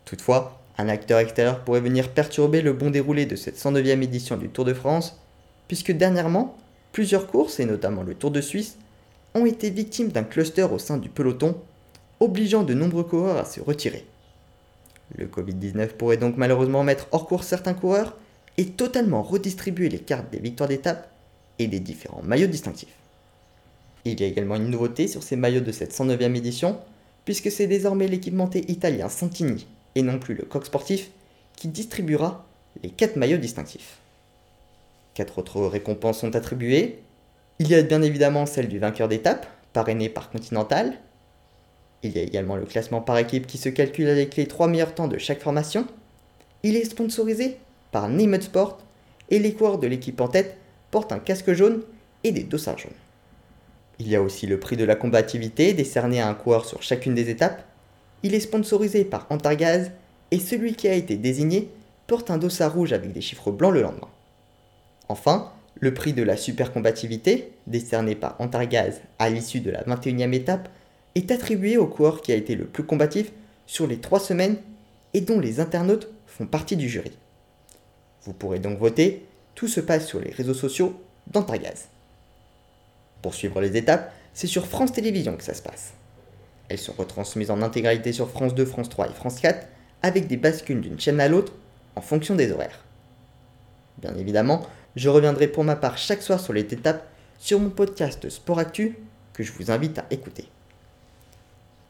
Toutefois, 0.05 0.61
un 0.77 0.88
acteur 0.88 1.20
extérieur 1.20 1.62
pourrait 1.62 1.81
venir 1.81 2.11
perturber 2.11 2.62
le 2.62 2.72
bon 2.72 2.90
déroulé 2.90 3.27
de 3.27 3.37
cette 3.37 3.59
109e 3.59 4.03
édition 4.03 4.37
du 4.37 4.49
Tour 4.49 4.64
de 4.64 4.75
France, 4.75 5.20
puisque 5.68 5.92
dernièrement, 5.92 6.57
plusieurs 6.97 7.27
courses, 7.27 7.61
et 7.61 7.67
notamment 7.67 8.03
le 8.03 8.15
Tour 8.15 8.31
de 8.31 8.41
Suisse, 8.41 8.79
ont 9.35 9.45
été 9.45 9.69
victimes 9.69 10.09
d'un 10.09 10.25
cluster 10.25 10.63
au 10.63 10.79
sein 10.79 10.97
du 10.97 11.11
peloton, 11.11 11.61
obligeant 12.21 12.63
de 12.63 12.73
nombreux 12.73 13.05
coureurs 13.05 13.37
à 13.37 13.45
se 13.45 13.61
retirer. 13.61 14.07
Le 15.15 15.27
Covid-19 15.27 15.89
pourrait 15.89 16.17
donc 16.17 16.39
malheureusement 16.39 16.85
mettre 16.85 17.07
hors 17.13 17.27
course 17.27 17.49
certains 17.49 17.75
coureurs 17.75 18.17
et 18.57 18.65
totalement 18.65 19.23
redistribuer 19.23 19.91
les 19.91 19.99
cartes 19.99 20.33
des 20.33 20.39
victoires 20.39 20.71
d'étape 20.71 21.11
et 21.59 21.67
des 21.67 21.81
différents 21.81 22.23
maillots 22.23 22.47
distinctifs. 22.47 22.97
Il 24.07 24.19
y 24.19 24.25
a 24.25 24.29
également 24.29 24.57
une 24.57 24.71
nouveauté 24.71 25.07
sur 25.07 25.23
ces 25.23 25.37
maillots 25.37 25.61
de 25.61 25.73
cette 25.73 25.93
109e 25.93 26.35
édition, 26.35 26.81
puisque 27.27 27.51
c'est 27.51 27.67
désormais 27.67 28.09
l'équipementier 28.09 28.71
italien 28.71 29.11
Santini 29.11 29.67
et 29.97 30.03
non 30.03 30.19
plus 30.19 30.35
le 30.35 30.45
coq 30.45 30.65
sportif 30.65 31.11
qui 31.57 31.69
distribuera 31.69 32.47
les 32.83 32.89
4 32.89 33.17
maillots 33.17 33.37
distinctifs. 33.37 33.99
Quatre 35.17 35.39
autres 35.39 35.63
récompenses 35.63 36.21
sont 36.21 36.37
attribuées. 36.37 37.01
Il 37.59 37.69
y 37.69 37.75
a 37.75 37.83
bien 37.83 38.03
évidemment 38.03 38.47
celle 38.47 38.69
du 38.69 38.79
vainqueur 38.79 39.09
d'étape, 39.09 39.49
parrainé 39.73 40.09
par 40.09 40.31
Continental. 40.31 40.93
Il 42.05 42.15
y 42.15 42.21
a 42.21 42.23
également 42.23 42.55
le 42.55 42.67
classement 42.67 43.01
par 43.01 43.19
équipe 43.19 43.49
qui 43.49 43.59
se 43.59 43.69
calcule 43.69 44.09
avec 44.09 44.37
les 44.37 44.47
3 44.47 44.69
meilleurs 44.69 44.95
temps 44.95 45.09
de 45.09 45.19
chaque 45.19 45.41
formation. 45.41 45.87
Il 46.63 46.77
est 46.77 46.85
sponsorisé 46.85 47.57
par 47.91 48.09
Neymet 48.09 48.43
Sport 48.43 48.79
et 49.31 49.41
les 49.41 49.55
coureurs 49.55 49.79
de 49.79 49.89
l'équipe 49.89 50.21
en 50.21 50.29
tête 50.29 50.59
portent 50.91 51.13
un 51.13 51.19
casque 51.19 51.53
jaune 51.53 51.83
et 52.23 52.31
des 52.31 52.45
dossards 52.45 52.79
jaunes. 52.79 52.93
Il 53.99 54.09
y 54.09 54.15
a 54.15 54.23
aussi 54.23 54.47
le 54.47 54.61
prix 54.61 54.77
de 54.77 54.85
la 54.85 54.95
combativité 54.95 55.73
décerné 55.73 56.21
à 56.21 56.29
un 56.29 56.35
coureur 56.35 56.67
sur 56.67 56.83
chacune 56.83 57.15
des 57.15 57.31
étapes 57.31 57.65
il 58.23 58.35
est 58.35 58.41
sponsorisé 58.41 59.05
par 59.05 59.27
Antargaz 59.31 59.93
et 60.31 60.41
celui 60.41 60.75
qui 60.75 60.89
a 60.89 60.95
été 60.95 61.17
désigné 61.17 61.71
porte 62.07 62.31
un 62.31 62.39
dossard 62.39 62.75
rouge 62.75 62.93
avec 62.93 63.13
des 63.13 63.21
chiffres 63.21 63.51
blancs 63.51 63.73
le 63.73 63.83
lendemain. 63.83 64.09
Enfin, 65.09 65.53
le 65.79 65.95
prix 65.95 66.12
de 66.12 66.23
la 66.23 66.37
super 66.37 66.73
combativité, 66.73 67.53
décerné 67.66 68.14
par 68.14 68.40
Antargaz 68.40 69.01
à 69.19 69.31
l'issue 69.31 69.61
de 69.61 69.71
la 69.71 69.83
21e 69.85 70.33
étape, 70.33 70.69
est 71.14 71.31
attribué 71.31 71.77
au 71.77 71.87
coureur 71.87 72.21
qui 72.21 72.33
a 72.33 72.37
été 72.37 72.55
le 72.55 72.66
plus 72.66 72.85
combatif 72.85 73.33
sur 73.66 73.87
les 73.87 73.99
trois 73.99 74.21
semaines 74.21 74.57
et 75.14 75.21
dont 75.21 75.40
les 75.40 75.61
internautes 75.61 76.09
font 76.27 76.47
partie 76.47 76.77
du 76.77 76.88
jury. 76.88 77.12
Vous 78.23 78.33
pourrez 78.33 78.59
donc 78.59 78.79
voter, 78.79 79.27
tout 79.55 79.69
se 79.69 79.81
passe 79.81 80.07
sur 80.07 80.21
les 80.21 80.31
réseaux 80.31 80.55
sociaux 80.55 81.01
d'Antargaz. 81.29 81.88
Pour 83.23 83.35
suivre 83.35 83.61
les 83.61 83.77
étapes, 83.77 84.12
c'est 84.35 84.47
sur 84.47 84.66
France 84.66 84.92
Télévisions 84.92 85.37
que 85.37 85.45
ça 85.45 85.55
se 85.55 85.62
passe. 85.62 85.95
Elles 86.69 86.79
sont 86.79 86.92
retransmises 86.92 87.51
en 87.51 87.62
intégralité 87.62 88.12
sur 88.12 88.31
France 88.31 88.55
2, 88.55 88.64
France 88.66 88.88
3 88.88 89.09
et 89.09 89.14
France 89.14 89.40
4, 89.40 89.66
avec 90.03 90.27
des 90.27 90.37
bascules 90.37 90.81
d'une 90.81 91.01
chaîne 91.01 91.21
à 91.21 91.29
l'autre 91.29 91.53
en 91.95 92.01
fonction 92.01 92.35
des 92.35 92.53
horaires. 92.53 92.85
Bien 93.99 94.14
évidemment, 94.16 94.66
je 94.97 95.11
reviendrai 95.11 95.47
pour 95.47 95.63
ma 95.63 95.77
part 95.77 95.99
chaque 95.99 96.23
soir 96.23 96.41
sur 96.41 96.55
les 96.55 96.63
étapes 96.63 97.07
sur 97.39 97.61
mon 97.61 97.69
podcast 97.69 98.29
Sport 98.31 98.59
Actu 98.59 98.97
que 99.35 99.43
je 99.43 99.53
vous 99.53 99.71
invite 99.71 99.99
à 99.99 100.07
écouter. 100.11 100.49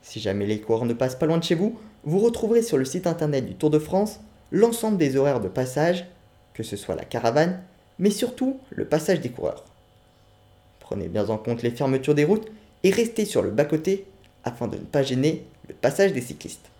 Si 0.02 0.20
jamais 0.20 0.44
les 0.44 0.60
coureurs 0.60 0.84
ne 0.84 0.92
passent 0.92 1.14
pas 1.14 1.26
loin 1.26 1.38
de 1.38 1.44
chez 1.44 1.54
vous, 1.54 1.78
vous 2.02 2.18
retrouverez 2.18 2.62
sur 2.62 2.76
le 2.76 2.84
site 2.84 3.06
internet 3.06 3.46
du 3.46 3.54
Tour 3.54 3.70
de 3.70 3.78
France 3.78 4.20
l'ensemble 4.50 4.98
des 4.98 5.16
horaires 5.16 5.40
de 5.40 5.48
passage, 5.48 6.06
que 6.52 6.64
ce 6.64 6.76
soit 6.76 6.96
la 6.96 7.04
caravane, 7.04 7.62
mais 7.98 8.10
surtout 8.10 8.58
le 8.70 8.84
passage 8.84 9.20
des 9.20 9.30
coureurs. 9.30 9.64
Prenez 10.80 11.08
bien 11.08 11.28
en 11.28 11.38
compte 11.38 11.62
les 11.62 11.70
fermetures 11.70 12.14
des 12.14 12.24
routes 12.24 12.48
et 12.82 12.90
restez 12.90 13.24
sur 13.24 13.42
le 13.42 13.50
bas-côté 13.50 14.06
afin 14.44 14.68
de 14.68 14.76
ne 14.76 14.84
pas 14.84 15.02
gêner 15.02 15.46
le 15.68 15.74
passage 15.74 16.12
des 16.12 16.20
cyclistes. 16.20 16.70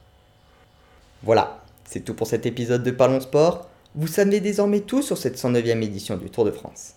Voilà, 1.23 1.63
c'est 1.85 2.05
tout 2.05 2.15
pour 2.15 2.27
cet 2.27 2.47
épisode 2.47 2.83
de 2.83 2.91
Parlons 2.91 3.21
Sport. 3.21 3.69
Vous 3.99 4.09
savez 4.09 4.41
désormais 4.41 4.81
tout 4.81 5.01
sur 5.01 5.17
cette 5.17 5.39
109e 5.39 5.83
édition 5.83 6.19
du 6.19 6.29
Tour 6.29 6.45
de 6.45 6.51
France. 6.51 6.97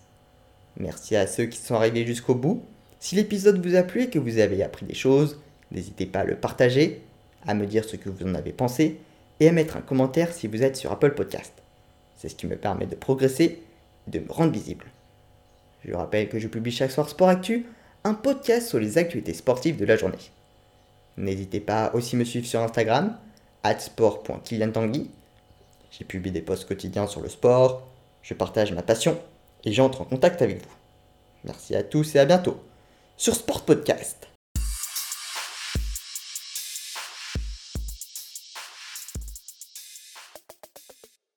Merci 0.76 1.16
à 1.16 1.28
ceux 1.28 1.46
qui 1.46 1.58
sont 1.58 1.76
arrivés 1.76 2.06
jusqu'au 2.06 2.36
bout. 2.36 2.62
Si 3.00 3.16
l'épisode 3.16 3.66
vous 3.66 3.78
a 3.78 3.84
plu 3.84 4.04
et 4.04 4.10
que 4.10 4.20
vous 4.20 4.38
avez 4.40 4.62
appris 4.64 4.86
des 4.86 4.94
choses, 4.94 5.40
n'hésitez 5.72 6.06
pas 6.06 6.20
à 6.20 6.24
le 6.26 6.36
partager, 6.36 7.02
à 7.48 7.54
me 7.54 7.66
dire 7.66 7.86
ce 7.86 7.96
que 7.96 8.10
vous 8.10 8.28
en 8.28 8.36
avez 8.36 8.52
pensé 8.52 9.00
et 9.40 9.48
à 9.48 9.54
mettre 9.54 9.78
un 9.78 9.82
commentaire 9.82 10.34
si 10.34 10.48
vous 10.48 10.62
êtes 10.62 10.76
sur 10.76 10.92
Apple 10.92 11.14
Podcast. 11.16 11.54
C'est 12.18 12.28
ce 12.28 12.36
qui 12.36 12.48
me 12.48 12.58
permet 12.58 12.86
de 12.86 12.96
progresser 12.96 13.62
et 14.06 14.12
de 14.12 14.20
me 14.20 14.30
rendre 14.30 14.52
visible. 14.52 14.88
Je 15.86 15.94
rappelle 15.94 16.28
que 16.28 16.38
je 16.38 16.50
publie 16.50 16.74
chaque 16.74 16.92
soir 16.92 17.08
Sport 17.08 17.30
Actu, 17.30 17.66
un 18.04 18.14
podcast 18.14 18.68
sur 18.68 18.78
les 18.78 18.98
actualités 18.98 19.34
sportives 19.34 19.78
de 19.78 19.86
la 19.86 19.96
journée. 19.96 20.18
N'hésitez 21.16 21.62
pas 21.62 21.92
aussi 21.94 22.18
à 22.18 22.20
me 22.20 22.26
suivre 22.26 22.46
sur 22.46 22.60
Instagram, 22.60 23.16
sport.kiliantangui. 23.64 25.10
J'ai 25.92 26.06
publié 26.06 26.32
des 26.32 26.42
posts 26.42 26.68
quotidiens 26.68 27.08
sur 27.08 27.22
le 27.22 27.30
sport, 27.30 27.88
je 28.22 28.34
partage 28.34 28.72
ma 28.74 28.82
passion 28.82 29.20
et 29.64 29.72
j'entre 29.72 30.02
en 30.02 30.06
contact 30.06 30.42
avec 30.42 30.62
vous. 30.62 30.76
Merci 31.44 31.76
à 31.76 31.84
tous 31.84 32.16
et 32.16 32.20
à 32.20 32.26
bientôt 32.26 32.60
sur 33.18 33.36
Sport 33.36 33.66
Podcast. 33.66 34.29